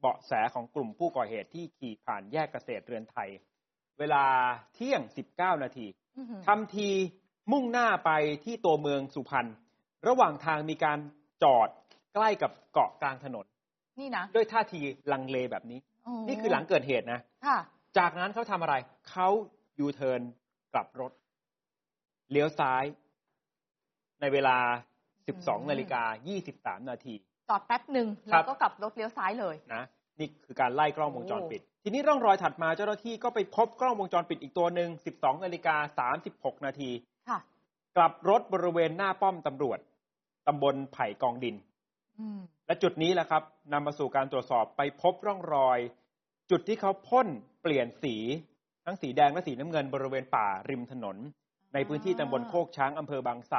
[0.00, 3.28] เบาะแสของกลุ่มผู้ก่อเหตุที่ขี่ผ่านแยกเกษตรเรือนไทย
[3.98, 4.24] เวลา
[4.74, 5.02] เที่ยง
[5.34, 5.86] 19 นาที
[6.18, 6.90] อื้อหือทำที
[7.52, 8.10] มุ่งหน้าไป
[8.44, 9.46] ที่ตัวเมืองสุพรรณ
[10.08, 10.98] ระหว่างทางมีการ
[11.42, 11.68] จอด
[12.14, 13.46] ใกล้กับเกาะกลางถนน
[14.00, 14.80] นี่นะ ด้วยท่าที
[15.12, 17.58] ลังเลแบบนี้โอ้นี่คือหลังเกิดเหตุนะค่ะ
[17.98, 18.74] จากนั้นเขาทำอะไร
[19.10, 19.28] เขา
[19.80, 20.20] ยูเทิร์น
[20.74, 21.12] กลับรถ
[22.30, 22.84] เลี้ยวซ้าย
[24.20, 24.56] ในเวลา
[25.26, 26.02] อืม12นาฬิกา
[26.42, 27.14] 23นาที
[27.48, 29.82] จอดแป๊บหนึ่งครัแล้วบก็กลับรถเลี้ยวซ้ายเลยนะ
[30.20, 34.88] นี่คือการไล่กล้องวงจรโอ้ปิด ทีนี้ร่องรอยถัดมาเจ้าหน้าที่ก็ไปพบกล้องวงจรปิดอีกตัวหนึ่ง
[35.18, 36.08] 12นาฬิกา
[36.54, 36.90] 36นาที
[37.28, 37.38] ค่ะ
[37.96, 39.78] กลับรถบริเวณหน้าป้อมตำรวจ
[40.46, 41.56] ตำบลไผ่กองดิน
[42.20, 45.78] อืมและจุดนี้แหละครับนำมาสู่การตรวจสอบไปพบร่องรอย
[46.50, 47.28] จุดที่เขาพ่น
[47.62, 48.16] เปลี่ยนสี
[48.84, 51.16] ทั้งสีแดงและสีน้ำเงินบริเวณป่าริมถนน
[51.74, 53.58] ในพื้นที่ตำบลโคกช้างอำเภอบางไทร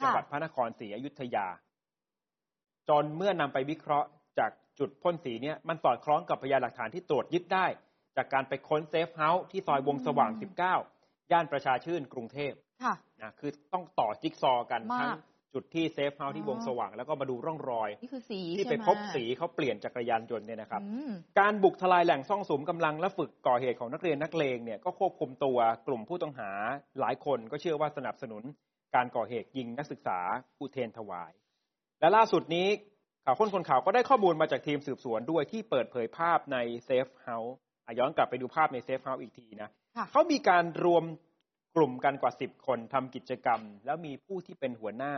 [0.00, 1.46] จังหวัดพระนครศรีอยุธยา
[2.88, 4.08] จนเมื่อนำไปวิเคราะห์
[4.38, 7.66] จากจุดพ่นสีเนี่ยมันสอดคล้องกับพยานหลักฐานที่ตรวจยึดได้
[8.16, 10.52] จากการไปค้นเซฟเฮาส์ที่ซอยวงสว่างอืม
[10.92, 12.52] 19 ย่านประชาชื่นกรุงเทพ
[12.82, 15.10] ค่ะนะคือต้องต่อจิ๊กซอว์กันมากทั้ง
[15.54, 26.50] จุดที่เซฟเฮาส์ที่อ๋อวงสว่าง แล้วก็มาดูร่องรอยนี่คือสีที่ไปพบ ใช่ไหม สีเขาเปลี่ยนจักรยานยนต์เนี่ยนะครับอืมการบุกทลายแหล่งซ่องสุมกำลังและฝึกก่อเหตุของนักเรียนนักเลงเนี่ยก็ควบคุมตัวกลุ่มผู้ต้องหา
[27.00, 28.42] หลายคนก็เชื่อว่าสนับสนุน
[28.94, 30.18] การก่อเหตุยิงนักศึกษา
[30.60, 31.32] อุเทรนถวาย
[32.00, 32.68] และล่าสุดนี้
[33.24, 37.56] ข่าวข้นคนข่าวก็ได้ข้อมูลมาจากทีมสืบสวนด้วยที่เปิดเผยภาพในเซฟเฮาส์
[37.98, 41.04] ย้อนกลับไปดูภาพในเซฟเฮาส์อีกทีนะค่ะเขามีการรวม
[41.76, 45.14] กลุ่มกันกว่าสิบคนทำกิจกรรม แล้วมีผู้ที่เป็นหัวหน้า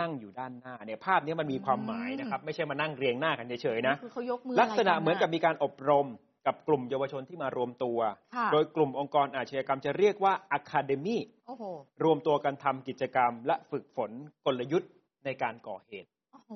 [0.00, 6.08] นั่งอยู่ด้านหน้าเนี่ยภาพนี้มันมีความหมายนะครับ ไม่ใช่มานั่งเรียงหน้ากันเฉยๆนะคือเขายกมือลักษณะไรเหมือนกับมีการอบรม
[6.46, 7.98] กับกลุ่มเยาวชนที่มารวมตัว
[8.36, 11.62] ค่ะโดยกลุ่มองค์กรอาชญากรรมจะเรียกว่า Academy โอ้โห
[12.04, 14.10] รวมตัวกันทำกิจกรรม และฝึกฝน
[14.46, 14.90] กลยุทธ์
[15.24, 16.50] ในการก่อเหตุโอ้โห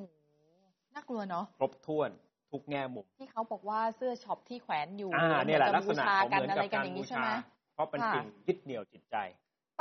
[0.95, 2.11] น่ากลัวเนาะครบถ้วน
[2.53, 7.29] ทุกแง่มุมที่เขาบอกว่าเสื้อช็อปที่แขวนอยู่อ่าเนี่ยแหละมืลัอกษณะบูชาของกันเหมือนอะกัไรบกันการอย่างบูนี้ใช่ไหชาม
[7.75, 9.17] เพราะเป็นค่ะสิ่งยึดเหนี่ยวจิตใจ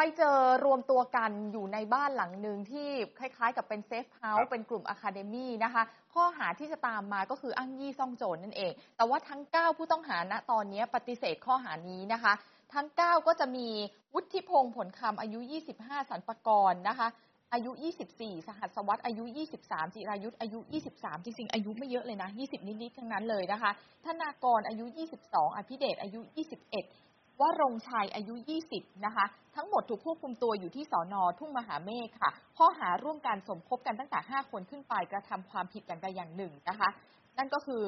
[0.04, 2.88] ไปเจอรวมตัวกันอยู่ในบ้านหลังหนึ่งที่
[3.20, 5.84] คล้ายๆ กับเป็นเซฟเฮาครัส์บเป็นกลุ่มอะคาเดมี่นะคะ
[6.14, 12.34] ข้อหาที่จะตามมาก็คืออ้างยี่ซ่องโจรนั่นเอง แต่ว่าทั้ง 9 ผู้ต้องหาณตอนนี้ปฏิเสธข้อหานี้นะคะ
[12.74, 13.68] ทั้ง 9 ก็จะมี
[14.14, 15.40] วุฒิพงศ์ผลคำอายุ
[15.76, 17.08] 25สันปกรณ์นะคะ
[17.54, 17.72] อายุ
[18.12, 19.24] 24 สหัสวัตรอายุ
[19.62, 20.60] 23 จิรายุทธอายุ
[20.94, 23.72] 23 จริงๆ อายุไม่เยอะเลยนะ 20 นิดๆ ทั้งนั้นเลยนะคะ
[24.06, 24.86] ธนากรอายุ
[25.24, 27.11] 22 อภิเดชอายุ 21
[27.42, 28.34] ว่ารงชัยอายุ
[28.70, 29.26] 20 นะคะ
[29.56, 36.90] ทั้งหมดถูกควบคุมตัวอยู่ที่สอนอทุ่งมหาเมฆค่ะ ข้อหาร่วมกันสมคบกันตั้งแต่ 5 คนขึ้นไปกระทำความผิดอย่างใดอย่างหนึ่งนะคะ
[37.38, 37.84] นั่นก็คือ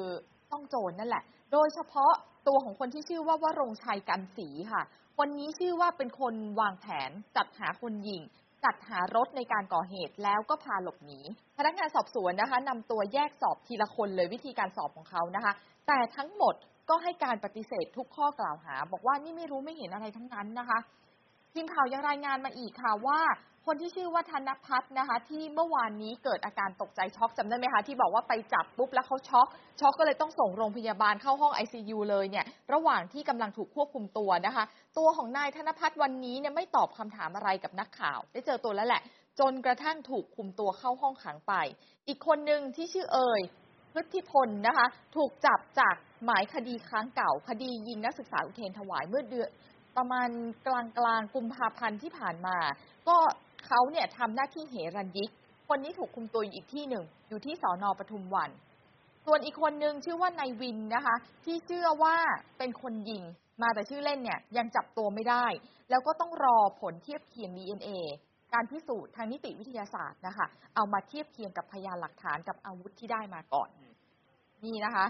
[0.52, 2.12] ต้องโจรนั่นแหละ โดยเฉพาะ
[2.48, 4.82] ตัวของคนที่ชื่อว่าวรงชัยกันศรีค่ะ
[5.18, 8.22] คนนี้ชื่อว่าเป็นคนวางแผนจัดหาคนยิง
[8.64, 11.20] จัดหารถในการก่อเหตุแล้วก็พาหลบหนี
[11.58, 15.52] พนักงานสอบสวนนะคะนำตัวแยกสอบทีละคนเลยวิธีการสอบของเขานะคะ
[15.86, 16.54] แต่ทั้งหมด
[16.88, 20.78] ก็ให้การปฏิเสธทุกข้อกล่าวหา บอกว่านี่ไม่รู้ไม่เห็นอะไรทั้งนั้นนะคะ
[21.54, 23.20] ทีมข่าวยังรายงานมาอีกค่ะว่า
[23.66, 29.48] คนที่ชื่อว่าธนพัฒน์นะคะ ที่เมื่อวานนี้เกิดอาการตกใจช็อกจำได้ไหมคะ ที่บอกว่าไปจับปุ๊บแล้วเขาช็อก
[29.80, 34.64] ช็อกก็เลยต้องส่งโรงพยาบาลเข้าห้อง ICU เลยเนี่ย ระหว่างที่กำลังถูกควบคุมตัวนะคะ
[34.98, 39.02] ตัวของนายธนพัฒน์วันนี้เนี่ยไม่ตอบคำถามอะไรกับนักข่าว ได้เจอตัวแล้วแหละ
[39.40, 41.54] จนกระทั่งถูกคุมตัวเข้าห้องขังไป
[42.08, 43.40] อีกคนหนึ่งที่ชื่อเอย
[44.00, 44.86] ฤทธิพลนะคะ
[45.16, 49.50] ถูกจับจากหมายคดีค้างเก่า คดียิงนักศึกษาอุเทรนถวายเมื่อเดือน
[49.96, 50.28] ประมาณ
[50.66, 52.56] กลางกลางกุมภาพันธ์ที่ผ่านมา
[53.08, 53.16] ก็
[53.66, 55.30] เขาเนี่ยทำหน้าที่เหรัญยิก
[55.68, 58.50] คนนี้ถูกคุมตัวอยู่อีกที่หนึ่ง อยู่ที่สอนอปทุมวัน
[59.26, 62.16] ส่วนอีกคนนึงชื่อว่านายวินนะคะ ที่เชื่อว่า
[62.58, 63.22] เป็นคนยิง
[63.62, 65.46] มาแต่ชื่อเล่นเนี่ยยังจับตัวไม่ได้
[65.90, 67.90] แล้วก็ต้องรอผลเทียบเคียง DNA
[68.54, 73.68] การพิสูจน์ทางนิติวิทยาศาสตร์นะคะ เอามาเทียบเคียงกับพยานหลักฐานกับอาวุธที่ได้มาก่อน
[74.66, 75.06] นี่นะคะ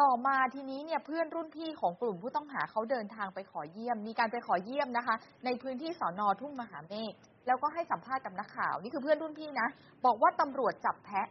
[0.00, 5.14] ต่อมาทีนี้เนี่ยเพื่อนรุ่นพี่ของกลุ่มผู้ต้องหาเขาเดินทางไปขอเยี่ยม มีการไปขอเยี่ยมนะคะ
[5.44, 7.12] ในพื้นที่สอนอทุ่งมหาเมฆ
[7.46, 9.68] แล้วก็ให้สัมภาษณ์กับนักข่าว นี่คือเพื่อนรุ่นพี่นะ
[10.06, 11.28] บอกว่าตำรวจจับแพะ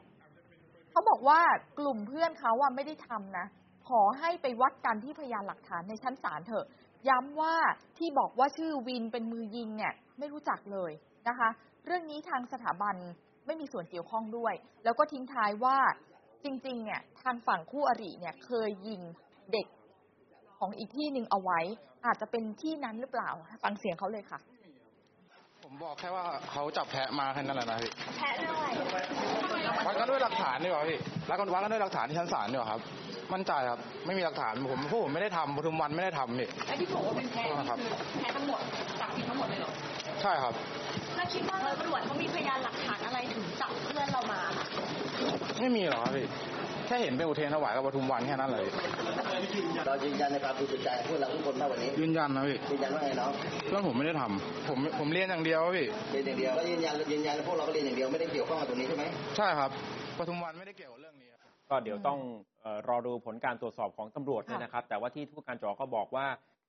[0.92, 1.40] เขาบอกว่า
[1.80, 3.46] กลุ่มเพื่อนเขาอะไม่ได้ทำนะ
[3.88, 6.66] ขอให้ไปวัดกันที่พยานหลักฐานในชั้นศาลเถอะ
[7.10, 7.56] ย้ำว่า
[7.98, 10.92] ที่บอกว่าชื่อวินเป็นมือยิงเนี่ยไม่รู้จักเลย
[11.28, 11.50] นะคะ
[11.86, 12.96] เรื่องนี้ทางสถาบัน
[13.46, 14.54] ไม่มีส่วนเกี่ยวข้องด้วย
[14.84, 15.78] แล้วก็ทิ้งท้ายว่า
[16.44, 19.02] จริง ๆ เนี่ยทางฝั่งคู่อริเนี่ยเคยยิง
[19.52, 19.68] เด็ก
[20.60, 21.60] ของอีกที่หนึ่งเอาไว้
[22.06, 23.30] อาจจะเป็นที่นั้นหรือเปล่า
[23.64, 24.40] ฟังเสียงเขาเลยค่ะ
[25.64, 28.72] ผมบอกแค่ว่าเขาจับแพะมาแค่นั้นแหละนะพี่แพ้ด้วย
[29.86, 32.82] วัดกันด้วยหลักฐานดีกว่าพี่แล้วกันวัดกันด้วยหลักฐานที่ชั้นศาลดีกว่าครับ
[33.34, 37.80] มั่นใจครับไม่มีหลักฐานผมพวกผมไม่ได้ทำปทุมวันไม่ได้ทำพี่ไอ้ที่บอกว่าเป็นแพ้ครับ
[38.20, 38.62] แพ้ทั้งหมด
[39.02, 39.72] จับผิดทั้งหมดเลยเหรอ
[40.22, 40.54] ใช่ครับ
[41.16, 44.49] แล้วคิดว่าตำรวจเขามีพยานหลักฐานอะไรถึงจับเพื่อนเรามาล่ะ
[45.60, 46.26] ไม่มีหรอกครับพี่
[46.88, 48.68] แค่เห็นเป็นอุเทรนถวายกับปทุมวันแค่นั้นเลย
[49.86, 53.32] เรายืนยันในความบริสุทธิ์ใจของพวกเราทุกคนมากวันนี้ยืนยันนะพี่ยืนยันว่าไงน้อง
[53.70, 59.04] เรื่องผมไม่ได้ทำผมผมเรียนอย่างเดียวพี่เรียนอย่างเดียวก็ยืนยันยืนยันพวกเราก็เรียนอย่างเดียวไม่ได้เกี่ยวข้องกับตรงนี้ใช่ไหม
[59.38, 59.70] ใช่ครับ
[60.18, 62.20] ปทุมวันไม่ได้เกี่ยวกับเรื่องนี้ครับก็เดี๋ยวต้อง
[62.62, 66.26] เอ่อรอดูผลการตรวจสอบของตำรวจเนี่ยค่ะนะครับ แต่ว่าที่ผู้การจอก็บอกว่า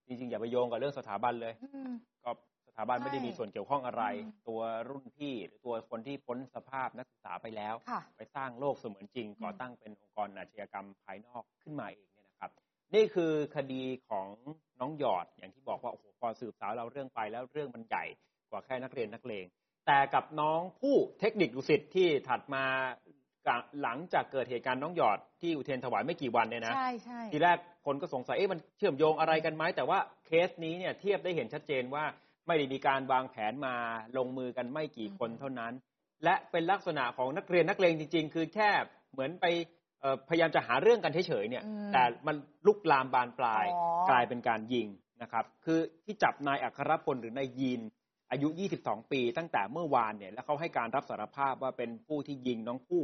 [0.07, 1.93] จริงๆอย่าไปโยงกับเรื่องสถาบันเลยอืม
[2.25, 12.51] ก็สถาบันใช่ไม่ได้มีส่วนเกี่ยวข้องอะไรอืมตัวรุ่นพี่หรือตัวคนที่พ้นสภาพนักศึกษาไปแล้วค่ะไปสร้างโลกเสมือนจริงอืมก่อตั้งเป็นองค์กรอาชญากรรมภายนอกขึ้นมาเองเนี่ยนะครับ
[12.95, 14.27] นี่คือคดีของ
[14.81, 18.05] น้องหยอดอย่างที่บอกว่าโอ้โหพอสืบสาวเราเรื่องไปแล้วเรื่องมันใหญ่
[18.51, 19.47] กว่าแค่นักเรียนนักเลง
[19.87, 22.65] แต่กับน้องผู้เทคนิคดุสิตที่ถัดมา
[23.83, 32.05] หลังจากเกิดเหตุการณ์น้องหยอดที่อุเทรนถวายไม่กี่วันเนี่ยนะใช่ใช่ทีแรกคนก็สงสัยเอ๊ะมันเชื่อมโยงอะไรกันไหมแต่ว่าเคสนี้เนี่ยเทียบได้เห็นชัดเจนว่า
[32.51, 33.75] ไม่ได้มีการวางแผนมา
[34.17, 35.73] ลงมือกันไม่กี่คนเท่านั้น
[36.25, 38.71] และเป็นลักษณะของนักเรียนนักเลงจริง ๆ คือแค่
[39.13, 39.47] เหมือนไป
[40.01, 42.37] เอ่อพยายามจะหาเรื่องกันเฉยๆเนี่ยอืมแต่มัน
[42.67, 44.89] ลุกลามบานปลายอ๋อกลายเป็นการยิง
[45.23, 47.81] นะครับ คือที่จับนายอัครพลหรือนายยีน
[48.31, 48.49] อายุ
[48.81, 53.03] 22 ปี ตั้งแต่เมื่อวานเนี่ย แล้วเขาให้การรับสารภาพว่าเป็นผู้ที่ยิงน้องผู้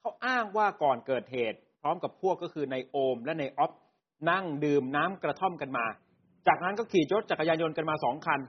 [0.00, 3.72] เขาอ้างว่าก่อนเกิดเหตุ พร้อมกับพวกก็คือนายโอม และนายออฟ
[4.30, 5.86] นั่งดื่มน้ำกระท่อมกันมา
[6.46, 8.40] จากนั้นก็ขี่รถจักรยานยนต์กันมาสองคัน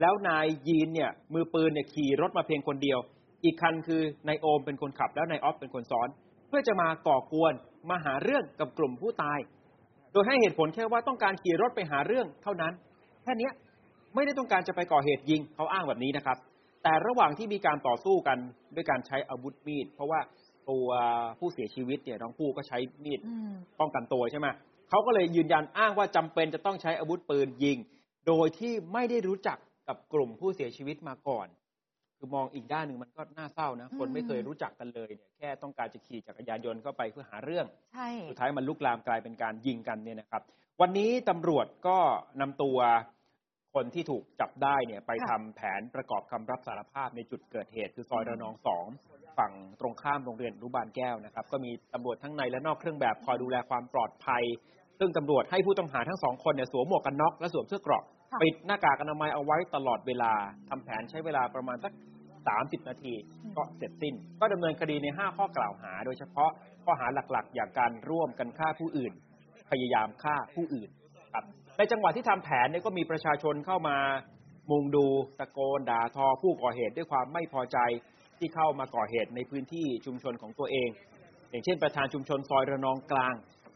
[0.00, 2.98] แล้วนายยีนเนี่ยมือปืนเนี่ยขี่รถมาเพียงคนเดียว
[3.44, 6.08] อีกคันคือนายโอมเป็นคนขับ แล้วนายออฟเป็นคนซ้อน
[6.48, 7.52] เพื่อจะมาก่อกวน
[7.90, 9.38] มาหาเรื่องกับกลุ่มผู้ตาย
[10.12, 12.72] โดยให้เหตุผลแค่ว่าต้องการขี่รถไปหาเรื่องเท่านั้น
[13.22, 13.52] แค่เนี้ย
[14.14, 16.38] ไม่ได้ต้องการจะไปก่อเหตุยิงเขาอ้างแบบนี้นะครับ
[16.82, 18.38] แต่ระหว่างที่มีการต่อสู้กัน
[18.74, 20.20] ด้วยการใช้อาวุธมีด เพราะว่า
[20.70, 20.88] ตัว
[21.38, 24.46] ผู้เสียชีวิตเนี่ยน้องผู้ก็ใช้มีดอืมป้องกันตัวใช่ไหม
[24.90, 27.78] เขาก็เลยยืนยันอ้างว่าจำเป็นจะต้องใช้อาวุธปืนยิง
[28.26, 29.58] โดยที่ไม่ได้รู้จัก
[29.88, 31.48] กับกลุ่มผู้เสียชีวิตมาก่อน
[32.18, 40.42] คือมองอีกด้านหนึ่งมันก็น่าเศร้านะ คนไม่เคยรู้จักกันเลยเนี่ยแค่ต้องการจะขี่จักรยานยนต์เข้าไปเพื่อหาเรื่อง ใช่ สุดท้ายมันลุกลามกลายเป็นการยิงกันเนี่ยนะครับ
[40.80, 41.98] วันนี้ตำรวจก็
[42.40, 42.78] นำตัว
[43.74, 48.84] คนที่ถูกจับได้เนี่ยไปทำแผนประกอบคำรับสารภาพในจุดเกิดเหตุ คือซอยระนองสอง
[49.38, 54.42] ฝั่งตรงข้ามโรงเรียนอนุบาลแก้วนะครับ ก็มีตำรวจทั้งในและนอกเครื่องแบบคอยดูแลความปลอดภัย
[54.98, 60.32] ซึ่งตำรวจให้ผู้ต้องหาทั้งสองคนเนี่ยสวมหมวกกันน็อกและสวมเสื้อเกราะค่ะ ปิดหน้ากากอนามัยเอาไว้ตลอดเวลา
[60.68, 61.92] ทำแผนใช้เวลาประมาณสัก
[62.40, 63.14] 30 นาที
[63.56, 66.50] ก็เสร็จสิ้น ก็ดำเนินคดีใน 5 ข้อกล่าวหา โดยเฉพาะ
[66.84, 69.12] ข้อหาหลักๆ อย่างการร่วมกันฆ่าผู้อื่น
[69.70, 70.88] พยายามฆ่าผู้อื่น
[71.34, 71.44] ครับ
[71.76, 73.96] ในจังหวะที่ทำแผนเนี่ยก็มีประชาชนเข้ามา
[74.70, 75.06] มุงดู
[75.38, 77.78] ตะโกนด่าทอผู้ก่อเหตุด้วยความไม่พอใจ
[78.38, 80.88] ที่เข้ามาก่อเหตุในพื้นที่ชุมชนของตัวเอง
[81.50, 83.34] อย่างเช่น ประธานชุมชนซอยระนองกลาง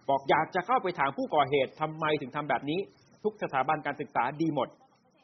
[0.08, 2.80] บอกอยากจะเข้าไปถามผู้ก่อเหตุทำไมถึงทำแบบนี้
[3.28, 4.68] ทุกสถาบันการศึกษาดีหมด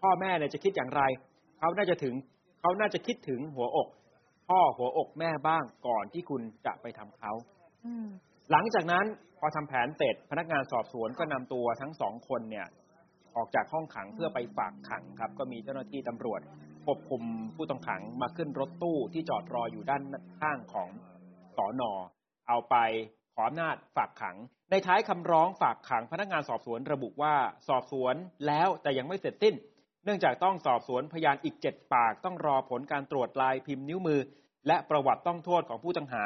[0.01, 1.03] พ่อแม่เนี่ยจะคิดอย่างไร
[1.59, 2.15] เขาน่าจะถึง
[2.61, 3.89] เขาน่าจะคิดถึงหัวอก
[4.49, 7.33] พ่อหัวอกแม่บ้างก่อนที่คุณจะไปทำเขา
[7.87, 8.09] อืม
[8.51, 9.05] หลังจากนั้น
[9.39, 12.67] พอทำแผนเสร็จพนักงานสอบสวนก็นำตัวทั้งสองคนเนี่ย
[13.37, 16.41] ออกจากห้องขังเพื่อไปฝากขังครับ ก็มีเจ้าหน้าที่ตำรวจ
[16.85, 17.23] ควบคุม
[17.57, 20.03] ผู้ต้องขังมาขึ้นรถตู้ที่จอดรออยู่ด้าน
[20.41, 20.89] ข้างของ
[21.57, 21.93] สอนอ
[22.49, 22.77] เอาไป
[23.35, 24.37] ขออำนาจฝากขัง
[24.71, 27.35] ในท้ายคำร้องฝากขังพนักงานสอบสวนระบุว่า
[27.69, 28.15] สอบสวน
[28.47, 29.55] แล้วแต่ยังไม่เสร็จสิ้น
[30.05, 34.21] เนื่องจากต้องสอบสวนพยานอีก7ปากต้องรอผลการตรวจลายพิมพ์นิ้วมือ
[34.67, 36.25] และประวัติต้องโทษของผู้ต้องหา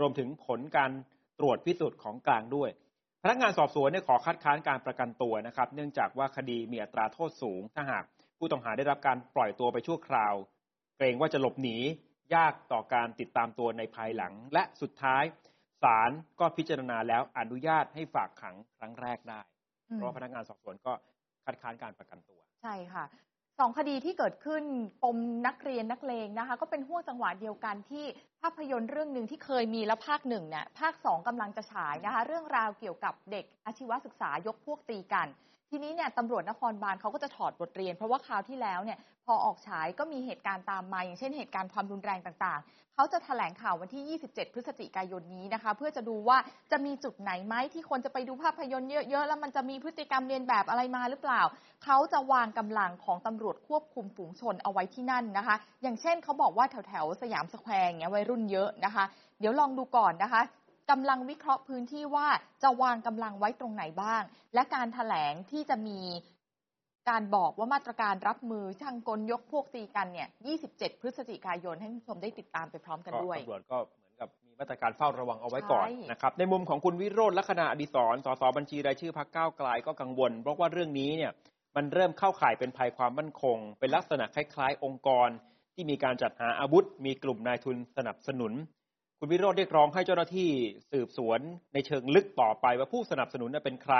[0.00, 0.90] รวมถึงผลการ
[1.38, 2.70] ตรวจพิสูจน์ของกลางด้วย
[3.22, 8.04] พนักงานสอบสวนเนี่ยขอคัดค้านการประกันตัวนะครับ เนื่องจากว่าคดีมีอัตราโทษสูง ถ้าหาก
[8.38, 10.34] ผู้ต้องหาได้รับการปล่อยตัวไปชั่วคราว
[10.96, 11.78] เกรงว่าจะหลบหนี
[12.34, 15.24] ยากต่อการติดตามตัวในภายหลัง และสุดท้าย
[15.82, 16.10] ศาล
[16.40, 19.40] ก็พิจารณาแล้วอนุญาตให้ฝากขังครั้งแรกได้
[19.90, 20.92] อืเพมราะว่าพนักงานสอบสวนก็
[21.44, 23.04] คัดค้านการประกันตัว ใช่ค่ะ
[23.58, 24.64] สองคดีที่เกิดขึ้น
[25.02, 25.16] ปม
[25.46, 28.04] นักเรียนนักเลงนะคะ ก็เป็นห่วงจังหวะเดียวกันที่
[28.40, 35.28] ภาพยนตร์เรื่องหนึ่งที่เคยมีแล้วภาคหนึ่งเนี่ยภาคสองกำลังจะฉายนะคะ เรื่องราวเกี่ยวกับเด็กอาชีวศึกษายกพวกตีกัน
[35.70, 46.38] ทีนี้เนี่ยตำรวจนครบาลเขาก็จะถอดบทเรียน เพราะว่าคราวที่แล้วเนี่ยพอออกฉายก็มีเหตุการณ์ตามมาอย่างเช่นเหตุการณ์ความรุนแรงต่างๆ เขาจะแถลงข่าววันที่ 27 พฤศจิกายนนี้นะคะ เพื่อจะดูว่า
[46.72, 51.42] จะมีจุดไหนไหมที่คนจะไปดูภาพยนตร์เยอะ ๆ แล้วมันจะมีพฤติกรรมเรียนแบบอะไรมาหรือเปล่า
[51.84, 59.04] เขาจะวางกำลังของตำรวจควบคุมฝูงชนเอาไว้ที่นั่นนะคะ อย่างเช่นเขาบอกว่าแถวๆสยามสแควร์อย่างเงี้ยวัยรุ่นเยอะนะคะ
[59.40, 60.42] เดี๋ยวลองดูก่อนนะคะ
[60.90, 62.28] กำลังวิเคราะห์พื้นที่ว่า
[62.62, 64.22] จะวางกำลังไว้ตรงไหนบ้าง
[64.54, 66.00] และการถแถลงที่จะมี
[67.10, 70.28] การบอกว่ามาตรการรับมือช่างกลยกพวกตีกันเนี่ย
[70.64, 81.32] 27 พฤศจิกายนให้คุณผู้ชมได้ติดตามไปพร้อมกันก็ด้วยตำรวจก็เหมือนกับมีมาตรการเฝ้าระวังเอาไว้ก่อนใช่นะครับ ในมุมของคุณวิโรธลักษณะอดิศรสสบัญชีรายชื่อพักก้าวไกลก็กังวล เพราะว่าเรื่องนี้เนี่ย
[81.76, 85.28] มันเริ่มเข้าข่ายเป็นภัยความมั่นคง เป็นลักษณะคล้าย ๆ องค์กร
[85.74, 88.52] ที่มีการจัดหาอาวุธ มีกลุ่มนายทุนสนับสนุน
[89.20, 90.50] คุณวิโรธเรียกร้องให้เจ้าหน้าที่
[90.92, 91.40] สืบสวน
[91.74, 93.94] ในเชิงลึกต่อไปว่าผู้สนับสนุนเป็นใคร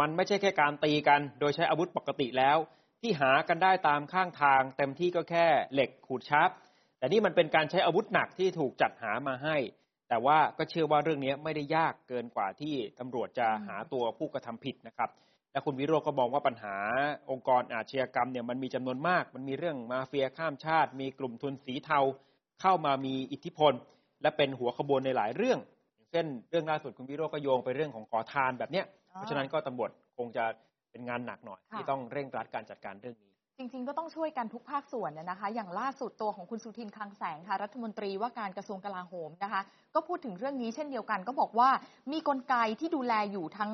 [0.00, 2.56] มันไม่ใช่แค่การตีกัน โดยใช้อาวุธปกติแล้ว
[3.00, 6.50] ที่หากันได้ตามข้างทาง เต็มที่ก็แค่เหล็กขูดชาร์ป
[6.98, 9.56] แต่นี่มันเป็นการใช้อาวุธหนักที่ถูกจัดหามาให้
[10.08, 15.10] แต่ว่าก็เชื่อว่าเรื่องนี้ไม่ได้ยากเกินกว่าที่ตำรวจจะหาตัวผู้กระทำผิดนะครับ
[15.52, 16.76] และคุณวิโรจน์ก็มองว่าปัญหา
[17.30, 22.00] องค์กรอาชญากรรมเนี่ยมันมีจำนวนมาก มันมีเรื่องมาเฟียข้ามชาติ มีกลุ่มทุนสีเทา
[22.60, 23.72] เข้ามามีอิทธิพล
[24.24, 25.58] และเป็นหัวขบวนในหลายเรื่อง
[25.96, 30.44] อย่างเช่นเรื่องล่าสุดคุณวิโรจน์ก็โยงไปเรื่องของขอทานแบบเนี้ยเพราะฉะนั้นก็ตำรวจคงจะ
[30.90, 39.62] เป็นงานหนักหน่อย ค่ะ ที่ต้องเร่งรัดการจัดการเรื่องนี้ จริงๆ ก็ต้องช่วยกันทุกภาคส่วนนะนะคะ อย่างล่าสุดตัวของคุณสุทินคลังแสงค่ะ รัฐมนตรีว่าการกระทรวงกลาโหมนะคะ
[39.94, 41.70] ก็พูดถึงเรื่องนี้เช่นเดียวกัน ก็บอกว่า
[42.12, 43.72] มีกลไกที่ดูแลอยู่ทั้ง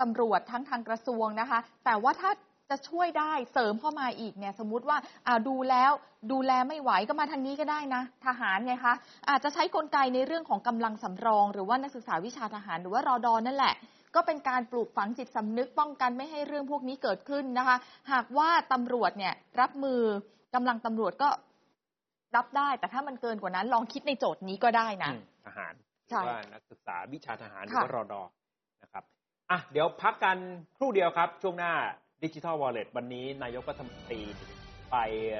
[0.00, 2.30] ตำรวจทั้งทางกระทรวงนะคะ แต่ว่าถ้า
[2.70, 4.96] จะช่วยได้เสริมเข้ามาอีกเนี่ย สมมุติว่า
[5.26, 5.92] อ่าดูแล้ว
[6.32, 8.94] ดูแลไม่ไหวก็มาทางนี้ก็ได้นะ ทหารไงคะ
[9.28, 13.74] อาจจะใช้กลไกในเรื่องของกำลังสำรอง หรือว่านักศึกษาวิชาทหารหรือว่ารอดอนนั่นแหละ
[14.14, 17.76] ก็เป็นการปลูกฝังจิตสำนึกป้องกันไม่ให้เรื่องพวกนี้เกิดขึ้นนะคะ
[18.12, 20.00] หากว่าตำรวจเนี่ยรับมือ
[20.54, 21.28] กำลังตำรวจก็
[22.36, 25.74] รับได้ แต่ถ้ามันเกินกว่านั้นลองคิดในโจทย์นี้ก็ได้นะอืมทหาร
[26.10, 28.22] หใช่รือว่านักศึกษาวิชาทหารหรือค่ะว่ารอดอ
[28.82, 29.04] นะครับ
[29.50, 30.36] อะเดี๋ยวพักกัน
[30.76, 31.72] ครู่เดียวครับ ช่วงหน้า
[32.24, 34.22] ดิจิทัลวอลเล็ตวันนี้นายกรัฐมนตรี
[34.90, 34.96] ไป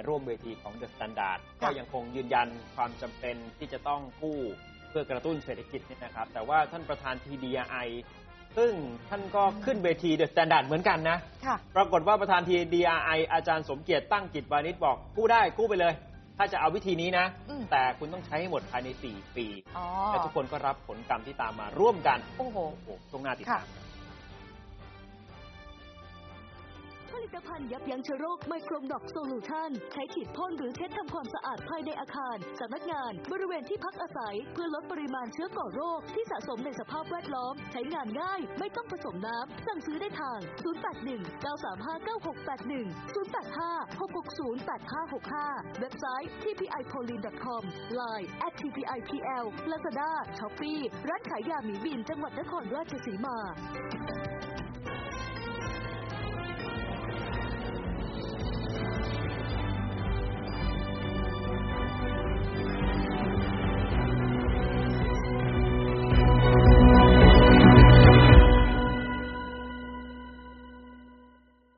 [0.09, 4.39] ร่วมเวทีของ The Standard ก็ยังคงยืนยันความจำเป็นที่จะต้องกู้
[4.91, 7.89] เพื่อกระตุ้นเศรษฐกิจเนี่ยนะครับ แต่ว่าท่านประธาน TDI
[8.57, 8.73] ซึ่ง
[9.09, 15.95] ท่านก็ขึ้นเวที The Standard เหมือนกันนะค่ะปรากฏว่าประธาน TDI อาจารย์สมเกียรติตั้งกิจวานิชบอกกู้ได้กู้ไปเลย
[16.39, 23.67] ถ้าจะเอาวิธีนี้นะอืมแต่คุณต้องใช้ให้หมดภายใน 4 ปีอ๋อและทุกคนก็รับผลกรรมที่ตามมาร่วมกัน โอ้โหโอ้โหช่วงหน้าติดตาม
[27.23, 40.39] ลิตภัณฑ์ยับยั้งเชื้อโรคไมโครดอกโซลูชันใช้ฉีดพ่นหรือเช็ดทำความสะอาดภายในอาคารสำนักงาน บริเวณที่พักอาศัย เพื่อลดปริมาณเชื้อก่อโรค ที่สะสมในสภาพแวดล้อม ใช้งานง่าย ไม่ต้องผสมน้ำ สั่งซื้อได้ทาง
[40.97, 44.55] 081 935 9681 085 660
[45.09, 47.63] 8565 เว็บไซต์ tpipolin.com
[47.99, 53.39] line at tpipl lazada shopee ร้านขายยาหมีบินจังหวัดนครราชสีมา